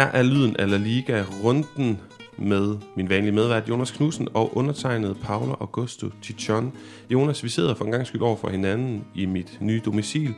[0.00, 2.00] Her er lyden af La Liga runden
[2.38, 6.72] med min vanlige medvært Jonas Knudsen og undertegnet Paula Augusto Tichon.
[7.10, 10.34] Jonas, vi sidder for en gang skyld over for hinanden i mit nye domicil,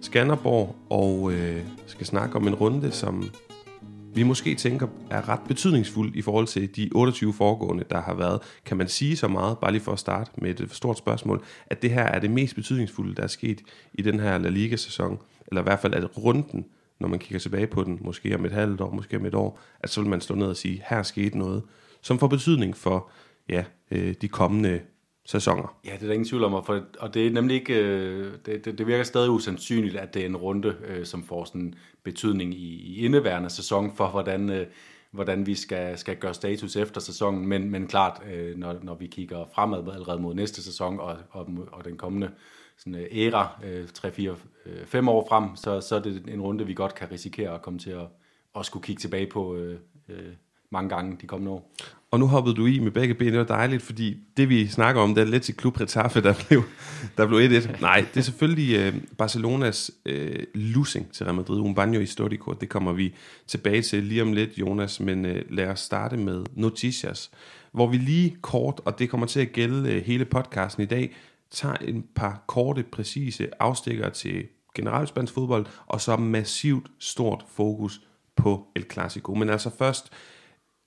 [0.00, 3.30] Skanderborg, og øh, skal snakke om en runde, som
[4.14, 8.40] vi måske tænker er ret betydningsfuld i forhold til de 28 foregående, der har været.
[8.64, 11.82] Kan man sige så meget, bare lige for at starte med et stort spørgsmål, at
[11.82, 13.60] det her er det mest betydningsfulde, der er sket
[13.94, 16.64] i den her La Liga-sæson, eller i hvert fald at runden,
[17.00, 19.60] når man kigger tilbage på den, måske om et halvt år, måske om et år,
[19.80, 21.62] at så vil man stå ned og sige, her skete noget,
[22.00, 23.10] som får betydning for
[23.48, 24.80] ja, øh, de kommende
[25.24, 25.76] sæsoner.
[25.84, 28.64] Ja, det er der ingen tvivl om, for, og det er nemlig ikke, øh, det,
[28.64, 31.74] det, det virker stadig usandsynligt, at det er en runde, øh, som får sådan
[32.04, 34.66] betydning i, i indeværende sæson for, hvordan, øh,
[35.10, 39.06] hvordan vi skal, skal gøre status efter sæsonen, men, men klart, øh, når, når vi
[39.06, 42.30] kigger fremad allerede mod næste sæson og, og, og den kommende
[42.78, 44.36] sådan, øh, æra, øh, 3, 4,
[44.84, 47.78] 5 år frem, så, så er det en runde, vi godt kan risikere at komme
[47.78, 48.06] til at,
[48.56, 49.78] at skulle kigge tilbage på øh,
[50.08, 50.32] øh,
[50.70, 51.72] mange gange de kommende år.
[52.10, 55.02] Og nu hoppede du i med begge ben, det var dejligt, fordi det vi snakker
[55.02, 56.62] om, det er lidt til Klub Retaffe, der blev,
[57.16, 57.80] der blev 1-1.
[57.80, 62.68] Nej, det er selvfølgelig øh, Barcelonas øh, losing til Real Madrid, un i Storico, det
[62.68, 63.14] kommer vi
[63.46, 67.30] tilbage til lige om lidt, Jonas, men øh, lad os starte med Noticias,
[67.72, 71.16] hvor vi lige kort, og det kommer til at gælde øh, hele podcasten i dag,
[71.50, 78.00] tager en par korte, præcise afstikker til generelt spansk fodbold, og så massivt stort fokus
[78.36, 79.34] på El Clasico.
[79.34, 80.12] Men altså først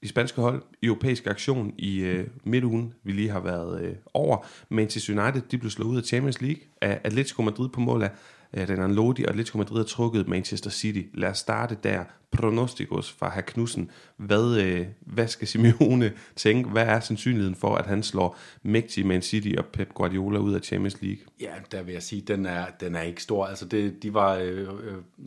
[0.03, 4.45] de spanske hold, europæisk aktion i øh, midtugen, vi lige har været øh, over.
[4.69, 8.11] Manchester United, de blev slået ud af Champions League af Atletico Madrid på mål af
[8.53, 11.01] Øh, Renan Lodi, og Atletico Madrid har trukket Manchester City.
[11.13, 12.03] Lad os starte der.
[12.31, 13.91] Pronostikos fra herr Knudsen.
[14.17, 16.69] Hvad, øh, hvad skal Simeone tænke?
[16.69, 20.61] Hvad er sandsynligheden for, at han slår mægtige Man City og Pep Guardiola ud af
[20.61, 21.23] Champions League?
[21.41, 23.45] Ja, der vil jeg sige, den er, den er ikke stor.
[23.45, 24.67] Altså det, de var øh, øh,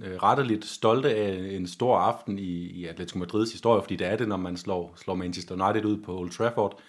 [0.03, 4.17] øh retteligt stolte af en stor aften i, i Atletico Madrids historie, fordi det er
[4.17, 6.81] det, når man slår, slår Manchester United ud på Old Trafford.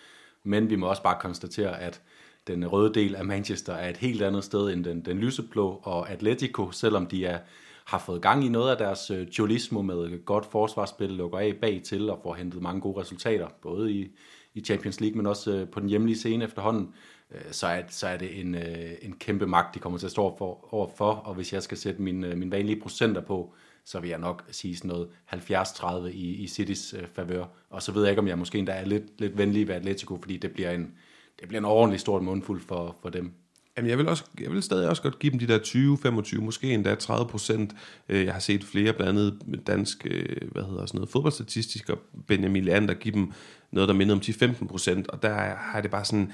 [0.44, 2.02] Men vi må også bare konstatere, at
[2.48, 6.10] den røde del af Manchester er et helt andet sted end den, den lyseblå, og
[6.10, 7.40] Atletico, selvom de er,
[7.86, 11.82] har fået gang i noget af deres øh, cholismo med godt forsvarsspil, lukker af bag
[11.84, 14.12] til og får hentet mange gode resultater, både i,
[14.54, 16.94] i Champions League, men også øh, på den hjemlige scene efterhånden,
[17.32, 20.12] øh, så, er, så er det en, øh, en kæmpe magt, de kommer til at
[20.12, 23.54] stå for, overfor, og hvis jeg skal sætte min, øh, min vanlige procenter på,
[23.86, 27.46] så vil jeg nok sige sådan noget 70-30 i, i Citys øh, favør.
[27.70, 30.18] Og så ved jeg ikke, om jeg måske endda er lidt, lidt venlig ved Atletico,
[30.22, 30.94] fordi det bliver en,
[31.40, 33.34] det bliver en ordentlig stort mundfuld for, for dem.
[33.78, 36.42] Jamen, jeg vil, også, jeg vil stadig også godt give dem de der 20, 25,
[36.42, 37.76] måske endda 30 procent.
[38.10, 42.00] Øh, jeg har set flere, blandt andet dansk, øh, hvad hedder sådan noget, fodboldstatistisk, og
[42.28, 43.32] Benjamin Leander give dem
[43.72, 46.32] noget, der minder om 10-15 procent, og der har det bare sådan,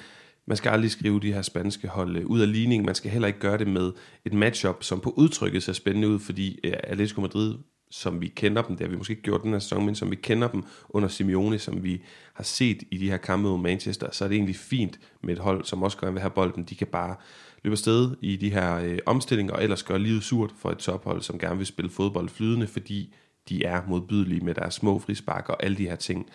[0.48, 2.86] man skal aldrig skrive de her spanske hold øh, ud af ligning.
[2.86, 3.92] Man skal heller ikke gøre det med
[4.26, 7.56] et matchup, som på udtrykket ser spændende ud, fordi Atletico Madrid
[7.92, 10.12] som vi kender dem, det har vi måske ikke gjort den her sæson, men som
[10.12, 12.02] vi kender dem under Simeone, som vi
[12.34, 15.40] har set i de her kampe mod Manchester, så er det egentlig fint med et
[15.40, 16.64] hold, som også gerne vil have bolden.
[16.64, 17.16] De kan bare
[17.64, 21.22] løbe afsted i de her øh, omstillinger, og ellers gøre livet surt for et tophold,
[21.22, 23.14] som gerne vil spille fodbold flydende, fordi
[23.50, 26.30] de er modbydelige med deres små frispark og alle de her ting.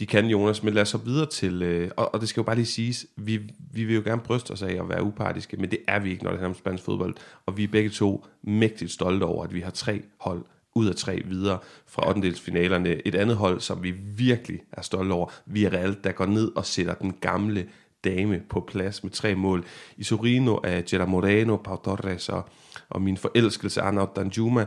[0.00, 2.44] De kan, Jonas, men lad os så videre til, øh, og, og det skal jo
[2.44, 3.40] bare lige siges, vi,
[3.72, 6.24] vi vil jo gerne bryste os af at være upartiske, men det er vi ikke,
[6.24, 7.14] når det handler om spansk fodbold,
[7.46, 10.44] og vi er begge to mægtigt stolte over, at vi har tre hold,
[10.74, 12.32] ud af tre videre fra 8.
[12.32, 13.06] finalerne.
[13.06, 16.94] Et andet hold, som vi virkelig er stolte over, Villarreal, der går ned og sætter
[16.94, 17.66] den gamle
[18.04, 19.64] dame på plads med tre mål.
[19.96, 22.48] I Sorino af Gerard Moreno, Pau Torres og,
[22.88, 24.66] og min forelskelse Arnaud Danjuma.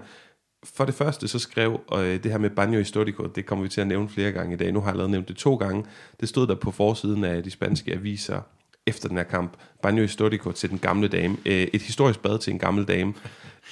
[0.64, 3.82] For det første så skrev øh, det her med Banjo Historico, det kommer vi til
[3.82, 4.72] at nævne flere gange i dag.
[4.72, 5.86] Nu har jeg lavet nævnt det to gange.
[6.20, 8.42] Det stod der på forsiden af de spanske aviser
[8.88, 9.54] efter den her kamp.
[9.82, 11.38] Banjo Historico til den gamle dame.
[11.46, 13.14] Øh, et historisk bad til en gammel dame.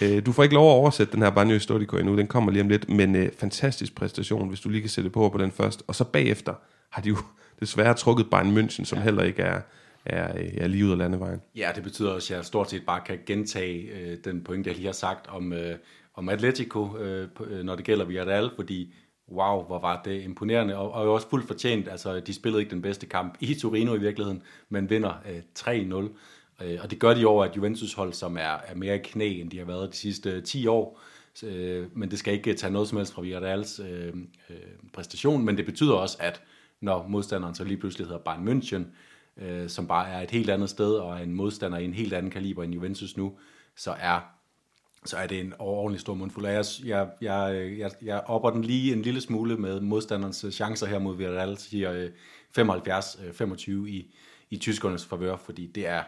[0.02, 2.62] Øh, du får ikke lov at oversætte den her Banjo Historico endnu, den kommer lige
[2.62, 5.84] om lidt, men øh, fantastisk præstation, hvis du lige kan sætte på på den først.
[5.88, 6.54] Og så bagefter
[6.90, 7.18] har de jo
[7.60, 9.04] desværre trukket Bayern München, som ja.
[9.04, 9.62] heller ikke er,
[10.06, 10.28] er,
[10.58, 11.42] er lige ud af landevejen.
[11.56, 14.76] Ja, det betyder også, at jeg stort set bare kan gentage øh, den point, jeg
[14.76, 15.76] lige har sagt om, øh,
[16.14, 17.28] om Atletico, øh,
[17.64, 18.94] når det gælder Villarreal, fordi
[19.32, 21.88] wow, hvor var det imponerende, og, og også fuldt fortjent.
[21.88, 26.66] Altså, de spillede ikke den bedste kamp i Torino i virkeligheden, men vinder øh, 3-0.
[26.66, 29.52] Øh, og det gør de over et Juventus-hold, som er, er mere i knæ, end
[29.52, 31.02] de har været de sidste øh, 10 år.
[31.44, 34.14] Øh, men det skal ikke øh, tage noget som helst fra Villarreals øh,
[34.50, 34.58] øh,
[34.94, 36.42] præstation, men det betyder også, at
[36.82, 38.84] når modstanderen så lige pludselig hedder Bayern München,
[39.44, 42.14] øh, som bare er et helt andet sted, og er en modstander i en helt
[42.14, 43.38] anden kaliber end Juventus nu,
[43.76, 44.35] så er
[45.06, 46.46] så er det en overordentlig stor mundfuld.
[46.46, 51.00] Jeg, jeg, jeg, jeg, jeg opper den lige en lille smule med modstanderens chancer her
[51.00, 52.10] mod Villarreal, siger øh,
[52.60, 54.16] 75-25 øh, i,
[54.50, 56.04] i tyskernes favør, fordi det er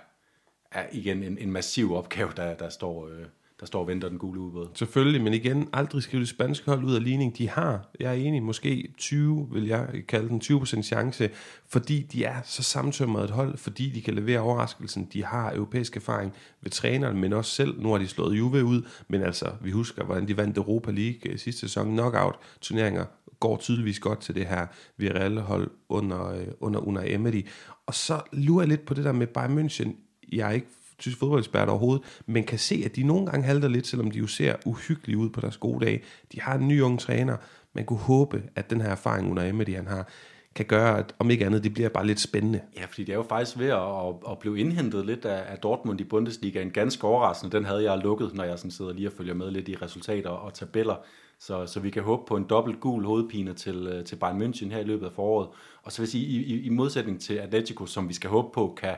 [0.72, 3.26] er igen en, en massiv opgave, der, der, står, øh,
[3.60, 4.68] der står og venter den gule ubåd.
[4.74, 7.38] Selvfølgelig, men igen, aldrig skrive det spanske hold ud af ligning.
[7.38, 11.30] De har, jeg er enig, måske 20, vil jeg kalde den, 20% chance,
[11.68, 15.10] fordi de er så samtømret et hold, fordi de kan levere overraskelsen.
[15.14, 17.82] De har europæisk erfaring ved træneren, men også selv.
[17.82, 21.32] Nu har de slået Juve ud, men altså, vi husker, hvordan de vandt Europa League
[21.32, 21.92] øh, sidste sæson.
[21.92, 23.06] Knockout-turneringer
[23.40, 24.68] går tydeligvis godt til det her
[24.98, 27.46] Villarreal-hold under, under, under Unai Emery.
[27.86, 29.90] Og så lurer jeg lidt på det der med Bayern München.
[30.32, 30.68] Jeg er ikke
[31.00, 34.28] tysk fodboldekspert overhovedet, men kan se, at de nogle gange halter lidt, selvom de jo
[34.28, 36.04] ser uhyggelige ud på deres gode dage.
[36.34, 37.38] De har en ny ung træner.
[37.74, 40.08] Man kunne håbe, at den her erfaring under Emery, han har,
[40.56, 42.62] kan gøre, at om ikke andet, det bliver bare lidt spændende.
[42.78, 46.02] Ja, fordi det er jo faktisk ved at, at blive indhentet lidt af, af Dortmund
[46.02, 46.62] i Bundesliga.
[46.62, 49.52] En ganske overraskende, den havde jeg lukket, når jeg sådan sidder lige og følger med
[49.52, 50.96] lidt i resultater og tabeller.
[51.40, 54.70] Så, så vi kan håbe på en dobbelt gul hovedpine til, øh, til Bayern München
[54.70, 55.48] her i løbet af foråret.
[55.84, 58.48] Og så vil jeg sige, i, i, i modsætning til Atletico, som vi skal håbe
[58.54, 58.96] på, kan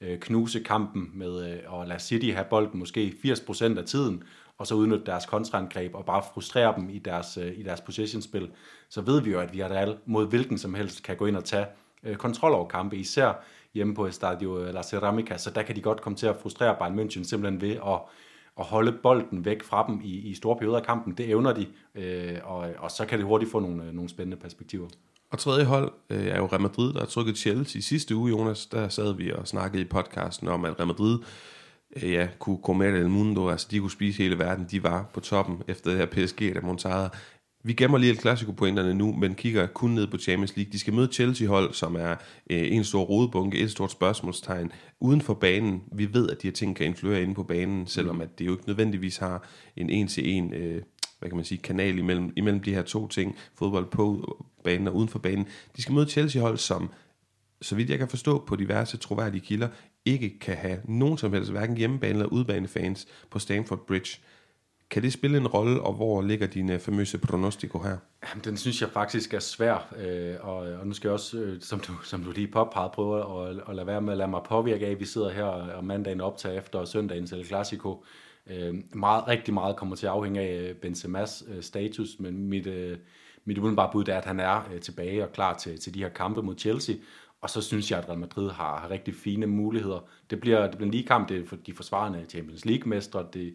[0.00, 4.22] øh, knuse kampen med øh, at lade City have bolden måske 80% af tiden,
[4.58, 8.50] og så udnytte deres kontraangreb og bare frustrere dem i deres, øh, i deres possession-spil,
[8.88, 11.44] så ved vi jo, at vi har mod hvilken som helst kan gå ind og
[11.44, 11.66] tage
[12.04, 13.32] øh, kontrol over kampe, især
[13.74, 16.98] hjemme på Estadio La Ceramica, så der kan de godt komme til at frustrere Bayern
[16.98, 18.00] München simpelthen ved at
[18.58, 21.14] at holde bolden væk fra dem i, i store perioder af kampen.
[21.14, 24.36] Det evner de, øh, og, og så kan det hurtigt få nogle, øh, nogle spændende
[24.36, 24.88] perspektiver.
[25.30, 27.78] Og tredje hold øh, er jo Real Madrid, der har trykket Chelsea.
[27.78, 31.18] I sidste uge, Jonas, der sad vi og snakkede i podcasten om, at Real Madrid
[31.96, 35.10] øh, ja, kunne gå med el mundo, altså de kunne spise hele verden, de var
[35.14, 37.10] på toppen efter det her PSG, der monterede.
[37.68, 40.72] Vi gemmer lige et pointerne nu, men kigger kun ned på Champions League.
[40.72, 42.10] De skal møde Chelsea-hold, som er
[42.50, 45.82] øh, en stor rodebunke, et stort spørgsmålstegn uden for banen.
[45.92, 48.52] Vi ved, at de her ting kan influere inde på banen, selvom at det jo
[48.52, 50.82] ikke nødvendigvis har en en-til-en øh,
[51.18, 54.96] hvad kan man sige, kanal imellem, imellem de her to ting, fodbold på banen og
[54.96, 55.46] uden for banen.
[55.76, 56.90] De skal møde Chelsea-hold, som,
[57.62, 59.68] så vidt jeg kan forstå på diverse troværdige kilder,
[60.04, 64.18] ikke kan have nogen som helst, hverken hjemmebane eller udbanefans på Stamford Bridge.
[64.90, 67.96] Kan det spille en rolle, og hvor ligger dine famøse pronostico her?
[68.28, 71.60] Jamen, den synes jeg faktisk er svær, øh, og, og nu skal jeg også, øh,
[71.60, 74.40] som, du, som du lige påpegede, prøve at, at lade være med at lade mig
[74.48, 78.04] påvirke af, at vi sidder her og mandagen optager efter søndagens El Clasico.
[78.50, 82.66] Øh, meget, rigtig meget kommer til at afhænge af øh, Benzemas øh, status, men mit,
[82.66, 82.98] øh,
[83.44, 86.08] mit udenbare bud er, at han er øh, tilbage og klar til, til de her
[86.08, 86.94] kampe mod Chelsea.
[87.40, 90.08] Og så synes jeg, at Real Madrid har, har rigtig fine muligheder.
[90.30, 93.26] Det bliver, det bliver en lige kamp, det er for de forsvarende Champions League-mestre.
[93.32, 93.54] Det,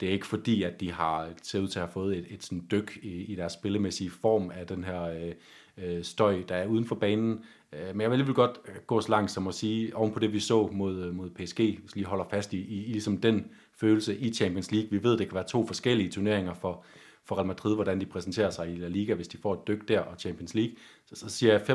[0.00, 2.44] det er ikke fordi, at de har ser ud til at have fået et, et
[2.44, 5.32] sådan dyk i, i deres spillemæssige form af den her øh,
[5.78, 7.44] øh, støj, der er uden for banen.
[7.72, 10.18] Øh, men jeg vil alligevel godt øh, gå så langt som at sige, oven på
[10.18, 13.18] det vi så mod, øh, mod PSG, hvis lige holder fast i, i, i ligesom
[13.18, 14.90] den følelse i Champions League.
[14.90, 16.84] Vi ved, det kan være to forskellige turneringer for,
[17.24, 19.88] for Real Madrid, hvordan de præsenterer sig i La Liga, hvis de får et dyk
[19.88, 20.74] der og Champions League.
[21.06, 21.74] Så, så siger jeg 55-45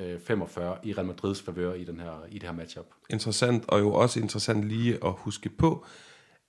[0.00, 2.86] øh, i Real Madrids favør i, den her, i det her matchup.
[3.10, 5.86] Interessant, og jo også interessant lige at huske på,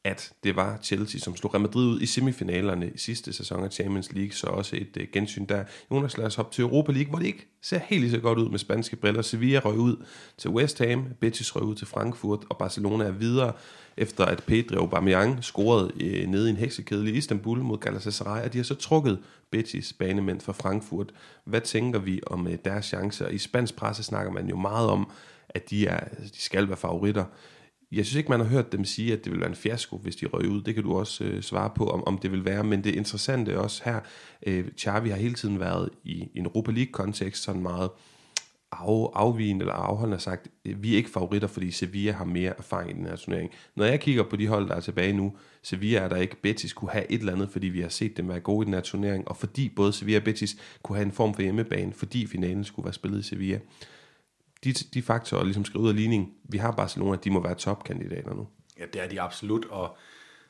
[0.07, 3.71] at det var Chelsea, som slog Real Madrid ud i semifinalerne i sidste sæson af
[3.71, 5.63] Champions League, så også et uh, gensyn der.
[5.91, 8.39] Jonas, lad os hoppe til Europa League, hvor det ikke ser helt lige så godt
[8.39, 9.21] ud med spanske briller.
[9.21, 10.05] Sevilla røg ud
[10.37, 13.53] til West Ham, Betis røg ud til Frankfurt, og Barcelona er videre,
[13.97, 18.53] efter at Pedro Aubameyang scorede uh, nede i en heksekedel i Istanbul mod Galatasaray, og
[18.53, 19.19] de har så trukket
[19.51, 21.11] Betis banemænd fra Frankfurt.
[21.45, 23.27] Hvad tænker vi om uh, deres chancer?
[23.27, 25.09] I spansk presse snakker man jo meget om,
[25.49, 27.25] at de, er, de skal være favoritter.
[27.91, 30.15] Jeg synes ikke, man har hørt dem sige, at det vil være en fiasko, hvis
[30.15, 30.61] de røg ud.
[30.61, 32.63] Det kan du også øh, svare på, om, om det vil være.
[32.63, 33.99] Men det interessante også her,
[34.47, 37.89] øh, Xavi har hele tiden været i, en Europa League-kontekst sådan meget
[38.71, 42.91] af, afvigende eller afholdende sagt, øh, vi er ikke favoritter, fordi Sevilla har mere erfaring
[42.91, 43.51] i den her turnering.
[43.75, 46.73] Når jeg kigger på de hold, der er tilbage nu, Sevilla er der ikke, Betis
[46.73, 48.81] kunne have et eller andet, fordi vi har set dem være gode i den her
[48.81, 52.63] turnering, og fordi både Sevilla og Betis kunne have en form for hjemmebane, fordi finalen
[52.63, 53.59] skulle være spillet i Sevilla
[54.63, 56.33] de, de faktorer ligesom skal ud af ligning.
[56.43, 58.47] Vi har Barcelona, de må være topkandidater nu.
[58.79, 59.97] Ja, det er de absolut, og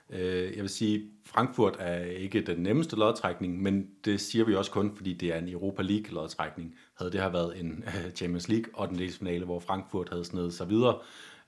[0.10, 4.72] øh, jeg vil sige, Frankfurt er ikke den nemmeste lodtrækning, men det siger vi også
[4.72, 6.76] kun, fordi det er en Europa League lodtrækning.
[6.98, 10.54] Havde det her været en øh, Champions League og den finale, hvor Frankfurt havde snedet
[10.54, 11.00] sig videre,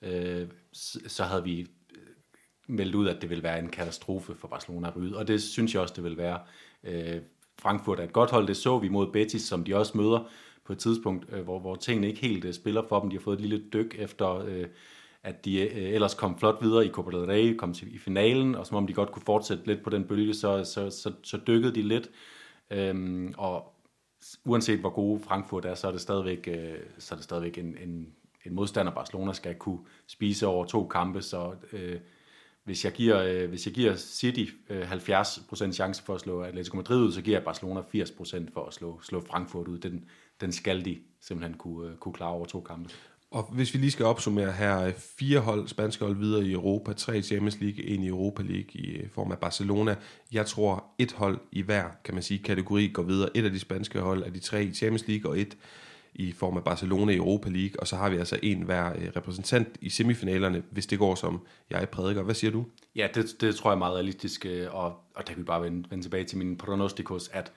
[0.02, 0.48] øh,
[1.06, 1.66] så havde vi øh,
[2.66, 5.74] meldt ud, at det ville være en katastrofe for Barcelona at ryge, og det synes
[5.74, 6.40] jeg også, det vil være.
[6.84, 7.20] Øh,
[7.58, 10.28] Frankfurt er et godt hold, det så vi mod Betis, som de også møder,
[10.70, 13.10] på et tidspunkt, øh, hvor, hvor tingene ikke helt øh, spiller for dem.
[13.10, 14.66] De har fået et lille dyk efter, øh,
[15.22, 18.54] at de øh, ellers kom flot videre i Copa del Rey, kom til i finalen,
[18.54, 21.38] og som om de godt kunne fortsætte lidt på den bølge, så, så, så, så
[21.46, 22.10] dykkede de lidt.
[22.70, 23.72] Øhm, og
[24.44, 27.76] uanset hvor gode Frankfurt er, så er det stadigvæk, øh, så er det stadigvæk en,
[27.82, 28.08] en,
[28.44, 32.00] en modstander, Barcelona skal kunne spise over to kampe, så øh,
[32.64, 36.76] hvis jeg giver, øh, hvis jeg giver City øh, 70% chance for at slå Atletico
[36.76, 39.78] Madrid ud, så giver jeg Barcelona 80% for at slå, slå Frankfurt ud.
[39.78, 40.04] Den,
[40.40, 42.90] den skal de simpelthen kunne, øh, kunne klare over to kampe.
[43.30, 47.18] Og hvis vi lige skal opsummere her, fire hold, spanske hold videre i Europa, tre
[47.18, 49.96] i Champions League, en i Europa League i øh, form af Barcelona.
[50.32, 53.36] Jeg tror, et hold i hver, kan man sige, kategori går videre.
[53.36, 55.56] Et af de spanske hold er de tre i Champions League, og et
[56.14, 59.08] i form af Barcelona i Europa League, og så har vi altså en hver øh,
[59.16, 62.22] repræsentant i semifinalerne, hvis det går som jeg prædiker.
[62.22, 62.64] Hvad siger du?
[62.96, 65.62] Ja, det, det tror jeg er meget realistisk, øh, og, og der kan vi bare
[65.62, 67.52] vende, vende tilbage til min pronostikos, at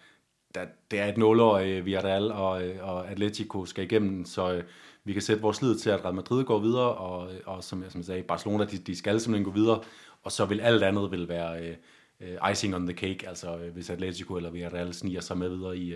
[0.55, 4.63] der, det er et nålår, Villarreal og, øh, og Atletico skal igennem, så øh,
[5.03, 7.83] vi kan sætte vores lid til, at Real Madrid går videre, og, øh, og som,
[7.83, 9.81] jeg, som jeg sagde, Barcelona, de, de skal simpelthen gå videre,
[10.23, 11.75] og så vil alt andet vil være
[12.21, 15.93] øh, icing on the cake, altså hvis Atletico eller Villarreal sniger sig med videre i,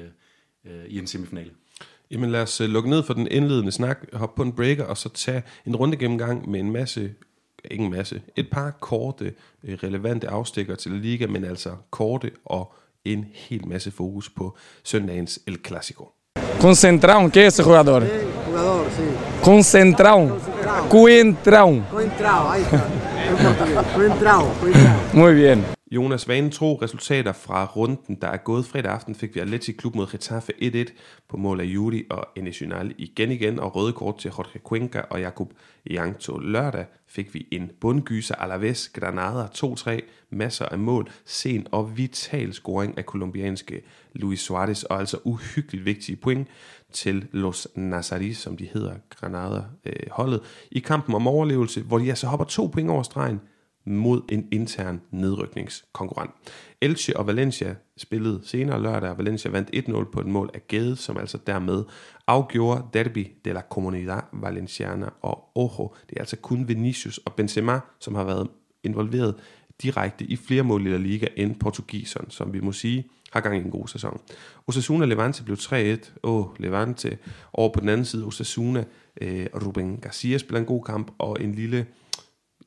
[0.66, 1.52] øh, i en semifinale.
[2.12, 5.10] Jamen lad os lukke ned for den indledende snak, hoppe på en breaker, og så
[5.10, 7.14] tage en runde gennemgang med en masse
[7.72, 9.34] ikke en masse, et par korte,
[9.64, 12.74] relevante afstikker til Liga, men altså korte og
[13.14, 16.14] en hel masse fokus på søndagens El Clasico.
[16.62, 18.04] Concentrado, ¿qué es ese jugador?
[18.04, 18.10] Sí,
[18.48, 19.04] jugador, sí.
[19.42, 20.38] Concentrado.
[20.90, 21.84] Coentrao.
[21.92, 22.84] Coentrao, ahí está.
[23.96, 24.94] Coentrao, coentrao.
[25.14, 25.76] Muy bien.
[25.91, 29.96] Jonas Vane tro resultater fra runden, der er gået fredag aften, fik vi Atleti Klub
[29.96, 30.94] mod Getafe 1-1
[31.29, 35.20] på mål af Juli og Enesional igen igen, og røde kort til Jorge Cuenca og
[35.20, 35.53] Jakub
[35.89, 36.38] Jankto.
[36.38, 42.98] Lørdag fik vi en bundgyser Alaves Granada 2-3, masser af mål, sen og vital scoring
[42.98, 43.82] af kolumbianske
[44.13, 46.48] Luis Suarez, og altså uhyggeligt vigtige point
[46.91, 52.27] til Los Nazaris, som de hedder, Granada-holdet, øh, i kampen om overlevelse, hvor de altså
[52.27, 53.41] hopper to point over stregen,
[53.88, 56.32] mod en intern nedrykningskonkurrent.
[56.82, 60.96] Elche og Valencia spillede senere lørdag, og Valencia vandt 1-0 på et mål af Gade,
[60.96, 61.84] som altså dermed
[62.27, 65.94] afgjorde Derby de la Comunidad Valenciana og Ojo.
[66.10, 68.48] Det er altså kun Vinicius og Benzema, som har været
[68.84, 69.36] involveret
[69.82, 73.56] direkte i flere mål i La Liga end portugiseren, som vi må sige har gang
[73.56, 74.20] i en god sæson.
[74.67, 76.12] Osasuna Levante blev 3-1.
[76.24, 77.17] Åh, Levante.
[77.53, 78.84] Over på den anden side, Osasuna,
[79.22, 81.86] eh, øh, Ruben Garcia spiller en god kamp, og en lille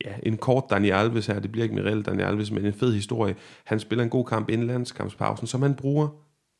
[0.04, 2.95] ja, en kort Daniel Alves her, det bliver ikke Mirel Daniel Alves, men en fed
[2.95, 3.37] historie.
[3.64, 6.09] Han spiller en god kamp inden landskampspausen, som han bruger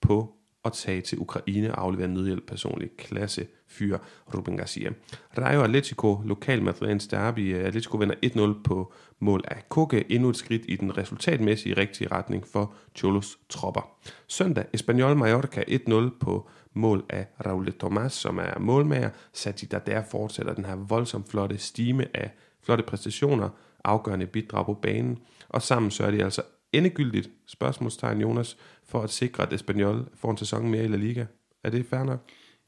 [0.01, 3.99] på at tage til Ukraine og aflevere nødhjælp personlig klasse fyr
[4.35, 4.91] Ruben Garcia.
[5.39, 7.55] Rayo Atletico, lokal Madridens derby.
[7.55, 8.15] Atletico vinder
[8.57, 10.13] 1-0 på mål af Koke.
[10.13, 13.91] Endnu et skridt i den resultatmæssige rigtige retning for Cholos tropper.
[14.27, 19.11] Søndag, Espanyol Mallorca 1-0 på mål af Raul Tomas, som er målmager.
[19.33, 22.31] Sati der fortsætter den her voldsomt flotte stime af
[22.63, 23.49] flotte præstationer,
[23.85, 29.43] afgørende bidrag på banen, og sammen sørger de altså endegyldigt, spørgsmålstegn Jonas, for at sikre,
[29.43, 31.25] at Espanyol får en sæson mere i La Liga.
[31.65, 32.21] Er det fair nok?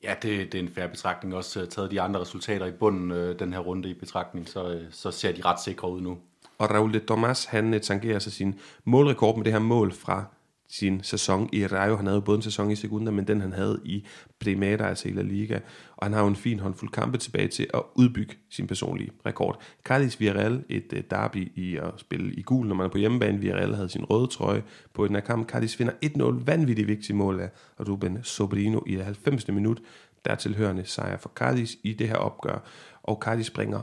[0.02, 1.34] Ja, det, det er en færre betragtning.
[1.34, 4.74] Også uh, taget de andre resultater i bunden uh, den her runde i betragtning, så,
[4.74, 6.18] uh, så ser de ret sikre ud nu.
[6.58, 10.24] Og Raul de Tomas, han tangerer sig sin målrekord med det her mål fra
[10.72, 11.96] sin sæson i Rayo.
[11.96, 14.06] Han havde jo både en sæson i Segunda, men den han havde i
[14.40, 15.58] Primera, altså i La Liga.
[15.96, 19.62] Og han har jo en fin håndfuld kampe tilbage til at udbygge sin personlige rekord.
[19.84, 23.38] Cardis Villarreal, et uh, derby i at spille i gul, når man er på hjemmebane.
[23.38, 24.62] Villarreal havde sin røde trøje
[24.94, 25.48] på den her kamp.
[25.48, 27.50] Cardis vinder 1-0, vanvittigt vigtigt mål af
[27.88, 29.48] Ruben Sobrino i det 90.
[29.48, 29.82] minut.
[30.24, 32.64] Der tilhørende sejr for Cardis i det her opgør.
[33.02, 33.80] Og Cardis springer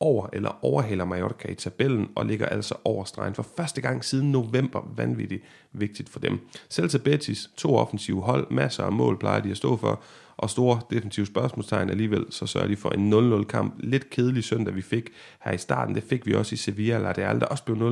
[0.00, 4.32] over eller overhaler Mallorca i tabellen og ligger altså over stregen for første gang siden
[4.32, 4.92] november.
[4.96, 6.38] Vanvittigt vigtigt for dem.
[6.68, 10.02] Selv til Betis, to offensive hold, masser af mål plejer de at stå for,
[10.36, 13.74] og store defensive spørgsmålstegn alligevel, så sørger de for en 0-0 kamp.
[13.78, 15.94] Lidt kedelig søndag, vi fik her i starten.
[15.94, 17.82] Det fik vi også i Sevilla, eller det aldrig også blev 0-0,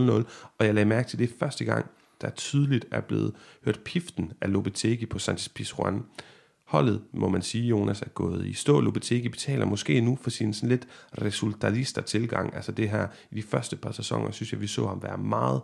[0.58, 1.86] og jeg lagde mærke til det første gang,
[2.20, 3.32] der tydeligt er blevet
[3.64, 6.02] hørt piften af Lopetegi på Sanchez Pizjuan.
[6.66, 8.80] Holdet, må man sige, Jonas, er gået i stå.
[8.80, 10.88] Lopetegi betaler måske nu for sin sådan lidt
[11.22, 12.54] resultatister tilgang.
[12.54, 15.60] Altså det her, i de første par sæsoner, synes jeg, vi så ham være meget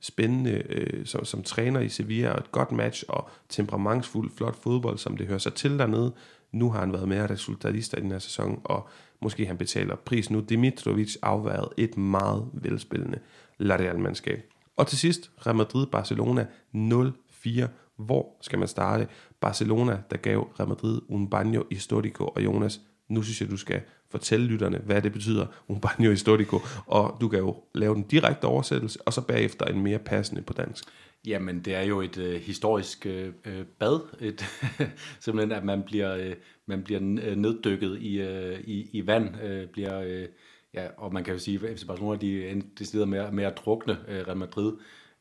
[0.00, 4.98] spændende øh, som, som træner i Sevilla, og et godt match, og temperamentsfuld, flot fodbold,
[4.98, 6.14] som det hører sig til dernede.
[6.52, 8.88] Nu har han været mere resultatister i den her sæson, og
[9.20, 10.40] måske han betaler pris nu.
[10.40, 13.18] Dimitrovic afværet et meget velspillende
[13.58, 14.42] La Real-mandskab.
[14.76, 17.68] Og til sidst, Real Madrid-Barcelona 0-4
[18.04, 19.06] hvor skal man starte?
[19.40, 22.24] Barcelona, der gav Real Madrid un baño histórico.
[22.24, 23.80] og Jonas, nu synes jeg, du skal
[24.10, 26.60] fortælle lytterne, hvad det betyder, un baño histórico.
[26.86, 30.52] og du kan jo lave den direkte oversættelse, og så bagefter en mere passende på
[30.52, 30.84] dansk.
[31.26, 34.44] Jamen, det er jo et øh, historisk øh, øh bad, et,
[35.20, 36.34] simpelthen at man bliver, øh,
[36.66, 40.26] man bliver øh, neddykket i, øh, i, i vand, øh, bliver, øh,
[40.74, 43.98] ja, og man kan jo sige, at FC Barcelona de er med, med at drukne
[44.08, 44.72] øh, Real Madrid,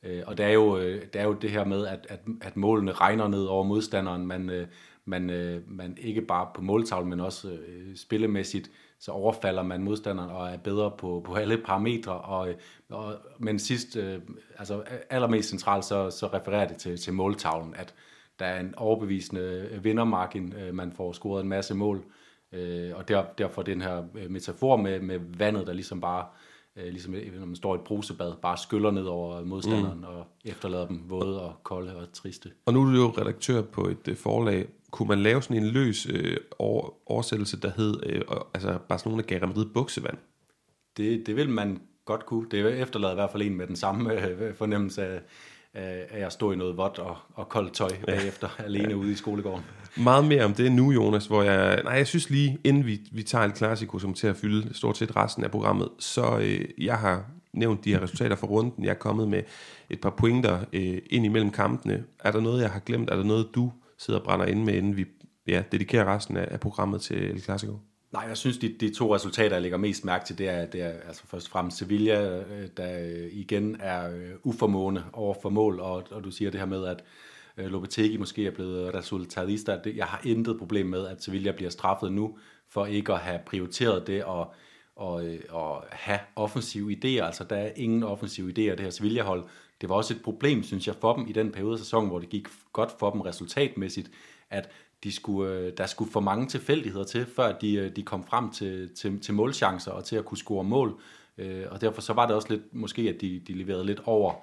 [0.04, 2.20] Øh, og det er, jo, øh, der det er jo det her med, at, at,
[2.42, 4.28] at målene regner ned over modstanderen.
[4.28, 4.68] Man, øh,
[5.06, 10.30] man, øh, man ikke bare på måltavlen, men også øh, spillemæssigt, så overfalder man modstanderen
[10.30, 12.14] og er bedre på, på alle parametre.
[12.14, 12.56] Og, øh,
[12.90, 14.20] og, men sidst, øh,
[14.58, 17.94] altså allermest centralt, så, så refererer det til, til måltavlen, at
[18.40, 20.54] der er en overbevisende øh, vindermargin.
[20.54, 22.04] Øh, man får scoret en masse mål.
[22.52, 27.14] Øh, og der, derfor den her metafor med, med vandet, der ligesom bare, øh, ligesom
[27.14, 30.04] når man står i et brusebad, bare skyller ned over modstanderen mm.
[30.04, 32.52] og efterlader dem våde og kolde og triste.
[32.66, 34.68] Og nu er du jo redaktør på et øh, forlag.
[34.92, 38.22] Kunne man lave sådan en løs øh, over, oversættelse, der hed øh,
[38.54, 40.18] altså Barcelona gav Real buksevand?
[40.98, 42.48] Det, det vil man godt kunne.
[42.52, 45.22] Det efterlader i hvert fald en med den samme øh, fornemmelse af,
[46.10, 49.64] af at stå i noget vådt og, og koldt tøj bagefter, alene ude i skolegården.
[49.98, 51.82] Meget mere om det nu, Jonas, hvor jeg...
[51.84, 54.98] Nej, jeg synes lige, inden vi, vi tager et klassiko, som til at fylde stort
[54.98, 58.84] set resten af programmet, så øh, jeg har nævnt de her resultater fra runden.
[58.84, 59.44] Jeg er kommet med
[59.90, 62.04] et par pointer øh, ind imellem kampene.
[62.20, 63.10] Er der noget, jeg har glemt?
[63.10, 65.06] Er der noget, du sidder og brænder ind med, inden vi
[65.48, 67.80] ja, dedikerer resten af, af programmet til El Clasico?
[68.12, 70.82] Nej, jeg synes, de, de to resultater, jeg lægger mest mærke til, det er, det
[70.82, 75.50] er altså først og fremmest Sevilla, øh, der øh, igen er øh, uformående over for
[75.50, 77.04] mål, og, og du siger det her med, at
[77.60, 79.80] Øh, Lopetegi måske er blevet resultatista.
[79.96, 82.38] Jeg har intet problem med, at Sevilla bliver straffet nu,
[82.70, 84.54] for ikke at have prioriteret det og,
[84.96, 87.26] og, øh, og have offensive idéer.
[87.26, 89.44] Altså, der er ingen offensive idéer, det her Sevilla-hold.
[89.82, 92.20] Det var også et problem, synes jeg, for dem i den periode af sæsonen, hvor
[92.20, 94.12] det gik godt for dem resultatmæssigt,
[94.50, 94.70] at
[95.04, 98.90] de skulle, øh, der skulle for mange tilfældigheder til, før de, de kom frem til,
[98.96, 101.02] til, til målchancer og til at kunne score mål.
[101.70, 104.34] Og derfor så var det også lidt, måske at de, de leverede lidt over,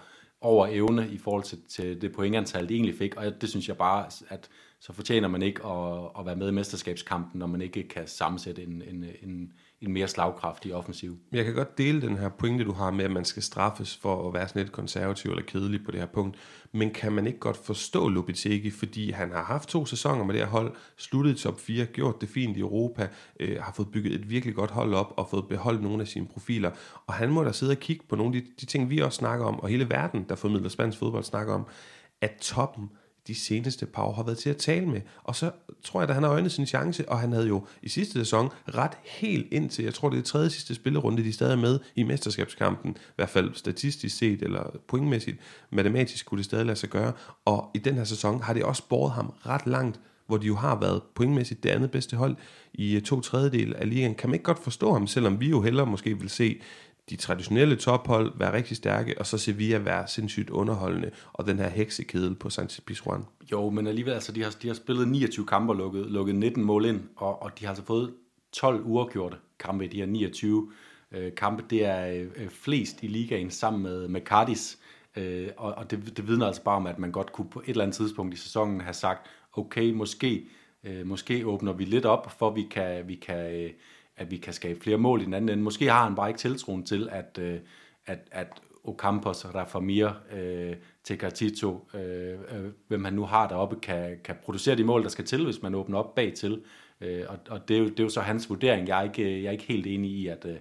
[0.46, 3.16] over evne i forhold til, til det pointantal, de egentlig fik.
[3.16, 4.48] Og det synes jeg bare, at
[4.80, 8.62] så fortjener man ikke at, at være med i mesterskabskampen, når man ikke kan sammensætte
[8.62, 11.18] en, en, en, en mere slagkraftig offensiv.
[11.32, 14.28] Jeg kan godt dele den her pointe, du har med, at man skal straffes for
[14.28, 16.36] at være sådan lidt konservativ eller kedelig på det her punkt.
[16.72, 20.42] Men kan man ikke godt forstå Lopetegi, fordi han har haft to sæsoner med det
[20.42, 23.08] her hold, sluttet i top 4, gjort det fint i Europa,
[23.40, 26.26] øh, har fået bygget et virkelig godt hold op og fået beholdt nogle af sine
[26.26, 26.70] profiler.
[27.06, 29.16] Og han må da sidde og kigge på nogle af de, de ting, vi også
[29.16, 31.66] snakker om, og hele verden, der formidler spansk fodbold, snakker om,
[32.20, 32.90] at toppen
[33.26, 35.00] de seneste par år har været til at tale med.
[35.24, 35.50] Og så
[35.84, 38.48] tror jeg, at han har øjnet sin chance, og han havde jo i sidste sæson
[38.74, 41.78] ret helt ind til, jeg tror det er tredje sidste spillerunde, de stadig er med
[41.96, 45.38] i mesterskabskampen, i hvert fald statistisk set, eller pointmæssigt,
[45.70, 47.12] matematisk kunne det stadig lade sig gøre.
[47.44, 50.54] Og i den her sæson har det også båret ham ret langt, hvor de jo
[50.54, 52.36] har været pointmæssigt det andet bedste hold
[52.74, 54.14] i to tredjedel af ligaen.
[54.14, 56.60] Kan man ikke godt forstå ham, selvom vi jo hellere måske vil se
[57.10, 61.68] de traditionelle tophold være rigtig stærke, og så Sevilla være sindssygt underholdende, og den her
[61.68, 63.24] heksekedel på Sanchez Pizjuan.
[63.52, 66.64] Jo, men alligevel, altså, de har, de har spillet 29 kampe og lukket, lukket 19
[66.64, 68.14] mål ind, og, og de har altså fået
[68.52, 70.72] 12 uafgjorte kampe i de her 29
[71.12, 71.64] øh, kampe.
[71.70, 74.78] Det er øh, flest i ligaen sammen med, med Cardis,
[75.16, 77.68] øh, og, og det, det vidner altså bare om, at man godt kunne på et
[77.68, 80.48] eller andet tidspunkt i sæsonen have sagt, okay, måske,
[80.84, 83.70] øh, måske åbner vi lidt op, for vi kan, vi kan øh,
[84.16, 85.62] at vi kan skabe flere mål i den anden ende.
[85.62, 87.58] Måske har han bare ikke tiltroen til, at, øh,
[88.06, 94.36] at, at Ocampos, Rafamir, øh, Tecatito, øh, øh, hvem han nu har deroppe, kan, kan
[94.44, 96.62] producere de mål, der skal til, hvis man åbner op bag til.
[97.00, 98.88] Øh, og og det, er jo, det er jo så hans vurdering.
[98.88, 100.56] Jeg er ikke, øh, jeg er ikke helt enig i, at, øh,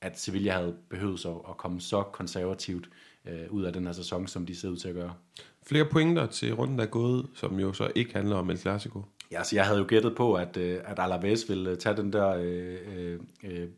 [0.00, 2.90] at Sevilla havde behøvet at, at komme så konservativt
[3.28, 5.14] øh, ud af den her sæson, som de ser ud til at gøre.
[5.66, 9.02] Flere pointer til runden, der er gået, som jo så ikke handler om El Clasico.
[9.30, 12.12] Ja, altså jeg havde jo gættet på, at, øh, at Alaves ville øh, tage den
[12.12, 13.68] der øh, øh, øh,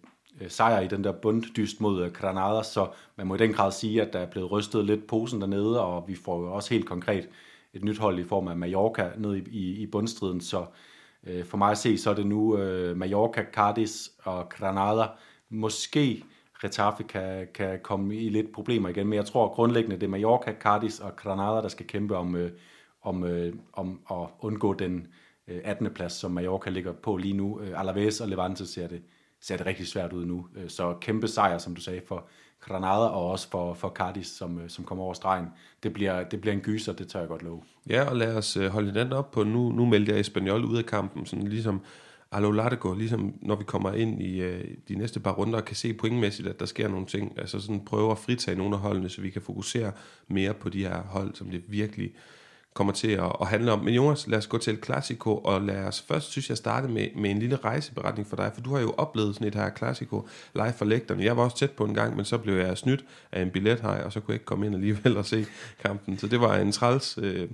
[0.51, 4.13] sejr i den der bunddyst mod Granada, så man må i den grad sige, at
[4.13, 7.29] der er blevet rystet lidt posen dernede, og vi får jo også helt konkret
[7.75, 10.67] et nyt hold i form af Mallorca ned i, i, i bundstriden, så
[11.25, 15.07] øh, for mig at se, så er det nu øh, Mallorca, Cardis og Granada.
[15.49, 16.25] Måske
[16.65, 20.53] Retafe kan, kan komme i lidt problemer igen, men jeg tror grundlæggende, det er Mallorca,
[20.61, 22.51] Cardis og Granada, der skal kæmpe om, øh,
[23.03, 25.07] om, øh, om at undgå den
[25.49, 25.91] Øh, 18.
[25.95, 27.61] Plads, som Mallorca ligger på lige nu.
[27.61, 29.03] Øh, Alaves og Levante ser det,
[29.41, 30.47] ser det rigtig svært ud nu.
[30.57, 32.29] Øh, så kæmpe sejr, som du sagde, for
[32.61, 35.47] Granada og også for, for Cardis, som, øh, som kommer over stregen.
[35.83, 37.63] Det bliver, det bliver en gyser, det tør jeg godt love.
[37.89, 40.79] Ja, og lad os øh, holde den op på, nu, nu meldte jeg Espanyol ud
[40.79, 41.83] af kampen, sådan ligesom
[42.33, 44.41] a lo largo, ligesom når vi kommer ind i
[44.89, 47.39] de næste par runder og kan se pointmæssigt, at der sker nogle ting.
[47.39, 49.93] Altså sådan prøve at fritage nogle af holdene, så vi kan fokusere
[50.29, 52.15] mere på de her hold, som det virkelig
[52.75, 53.79] kommer til at, at handle om.
[53.79, 57.09] Men Jonas, lad os gå til et og lad os først, synes jeg, starte med,
[57.17, 60.29] med en lille rejseberetning for dig, for du har jo oplevet sådan et her Clasico
[60.55, 61.25] live for lægterne.
[61.25, 63.81] Jeg var også tæt på en gang, men så blev jeg snydt af en billet
[63.81, 65.47] her, og så kunne jeg ikke komme ind alligevel og se
[65.83, 66.19] kampen.
[66.19, 67.49] Så det var en træls øh,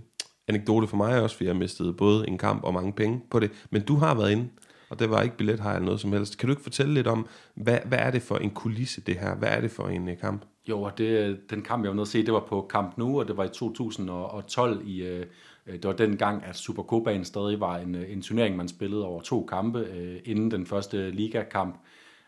[0.49, 3.51] anekdote for mig også, for jeg mistede både en kamp og mange penge på det.
[3.71, 4.49] Men du har været inde,
[4.91, 6.39] og det var ikke billet her eller noget som helst.
[6.39, 9.35] Kan du ikke fortælle lidt om, hvad, hvad er det for en kulisse det her?
[9.35, 10.45] Hvad er det for en øh, kamp?
[10.69, 13.29] Jo, det, den kamp, jeg var nede at se, det var på Camp Nou, og
[13.29, 15.03] det var i 2012 i...
[15.03, 15.27] Øh,
[15.73, 19.21] det var den gang, at Supercopaen stadig var en, øh, en turnering, man spillede over
[19.21, 21.77] to kampe øh, inden den første ligakamp.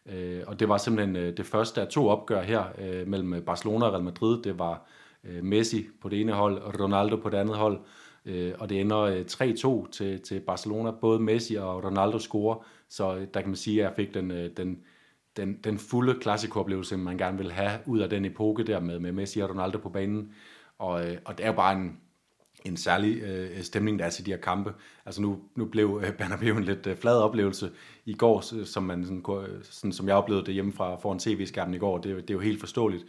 [0.06, 3.42] Øh, og det var simpelthen øh, det første af to opgør her øh, mellem øh,
[3.42, 4.42] Barcelona og Real Madrid.
[4.42, 4.86] Det var
[5.42, 7.80] Messi på det ene hold, og Ronaldo på det andet hold.
[8.26, 10.90] øh, og det ender øh, 3-2 til, til Barcelona.
[10.90, 14.50] Både Messi og Ronaldo scorer, så der kan man sige, at jeg fik den, øh,
[14.56, 14.78] den,
[15.36, 19.12] den, den fulde klassikoplevelse, man gerne vil have ud af den epoke der med, med
[19.12, 20.32] Messi og Ronaldo på banen.
[20.78, 21.98] Og, øh, og det er jo bare en,
[22.64, 24.74] en særlig øh, stemning, der er til de her kampe.
[25.06, 27.70] Altså nu, nu blev øh, Bernabeu en lidt øh, flad oplevelse
[28.04, 31.74] i går, som, man, sådan, kunne- øh, sådan, som jeg oplevede det hjemmefra foran tv-skærmen
[31.74, 31.98] i går.
[31.98, 33.04] Det, det er jo helt forståeligt.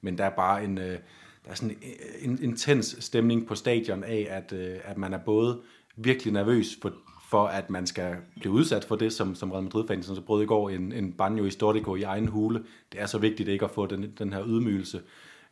[0.00, 0.98] Men der er bare en, øh,
[1.44, 1.76] der er sådan
[2.20, 5.60] en, en intens stemning på stadion af, at, øh, at man er både
[5.96, 6.92] virkelig nervøs for,
[7.30, 10.22] for at man skal blive udsat for det, som, som Real madrid fansen som så
[10.22, 12.64] brød i går en, en banjo historico i egen hule.
[12.92, 15.00] Det er så vigtigt ikke at få den, den her ydmygelse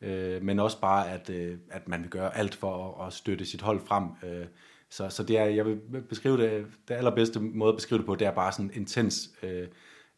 [0.04, 3.44] øh, men også bare, at, øh, at man vil gøre alt for at, at støtte
[3.44, 4.04] sit hold frem.
[4.24, 4.46] Øh,
[4.90, 8.14] så, så det er, jeg vil beskrive det, det allerbedste måde at beskrive det på,
[8.14, 9.66] det er bare sådan en intens øh,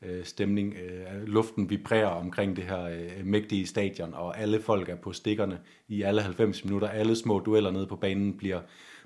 [0.03, 0.75] øh, stemning.
[0.75, 5.59] Øh, luften vibrerer omkring det her øh, mægtige stadion, og alle folk er på stikkerne
[5.88, 6.88] i alle 90 minutter.
[6.88, 8.61] Alle små dueller nede på banen bliver,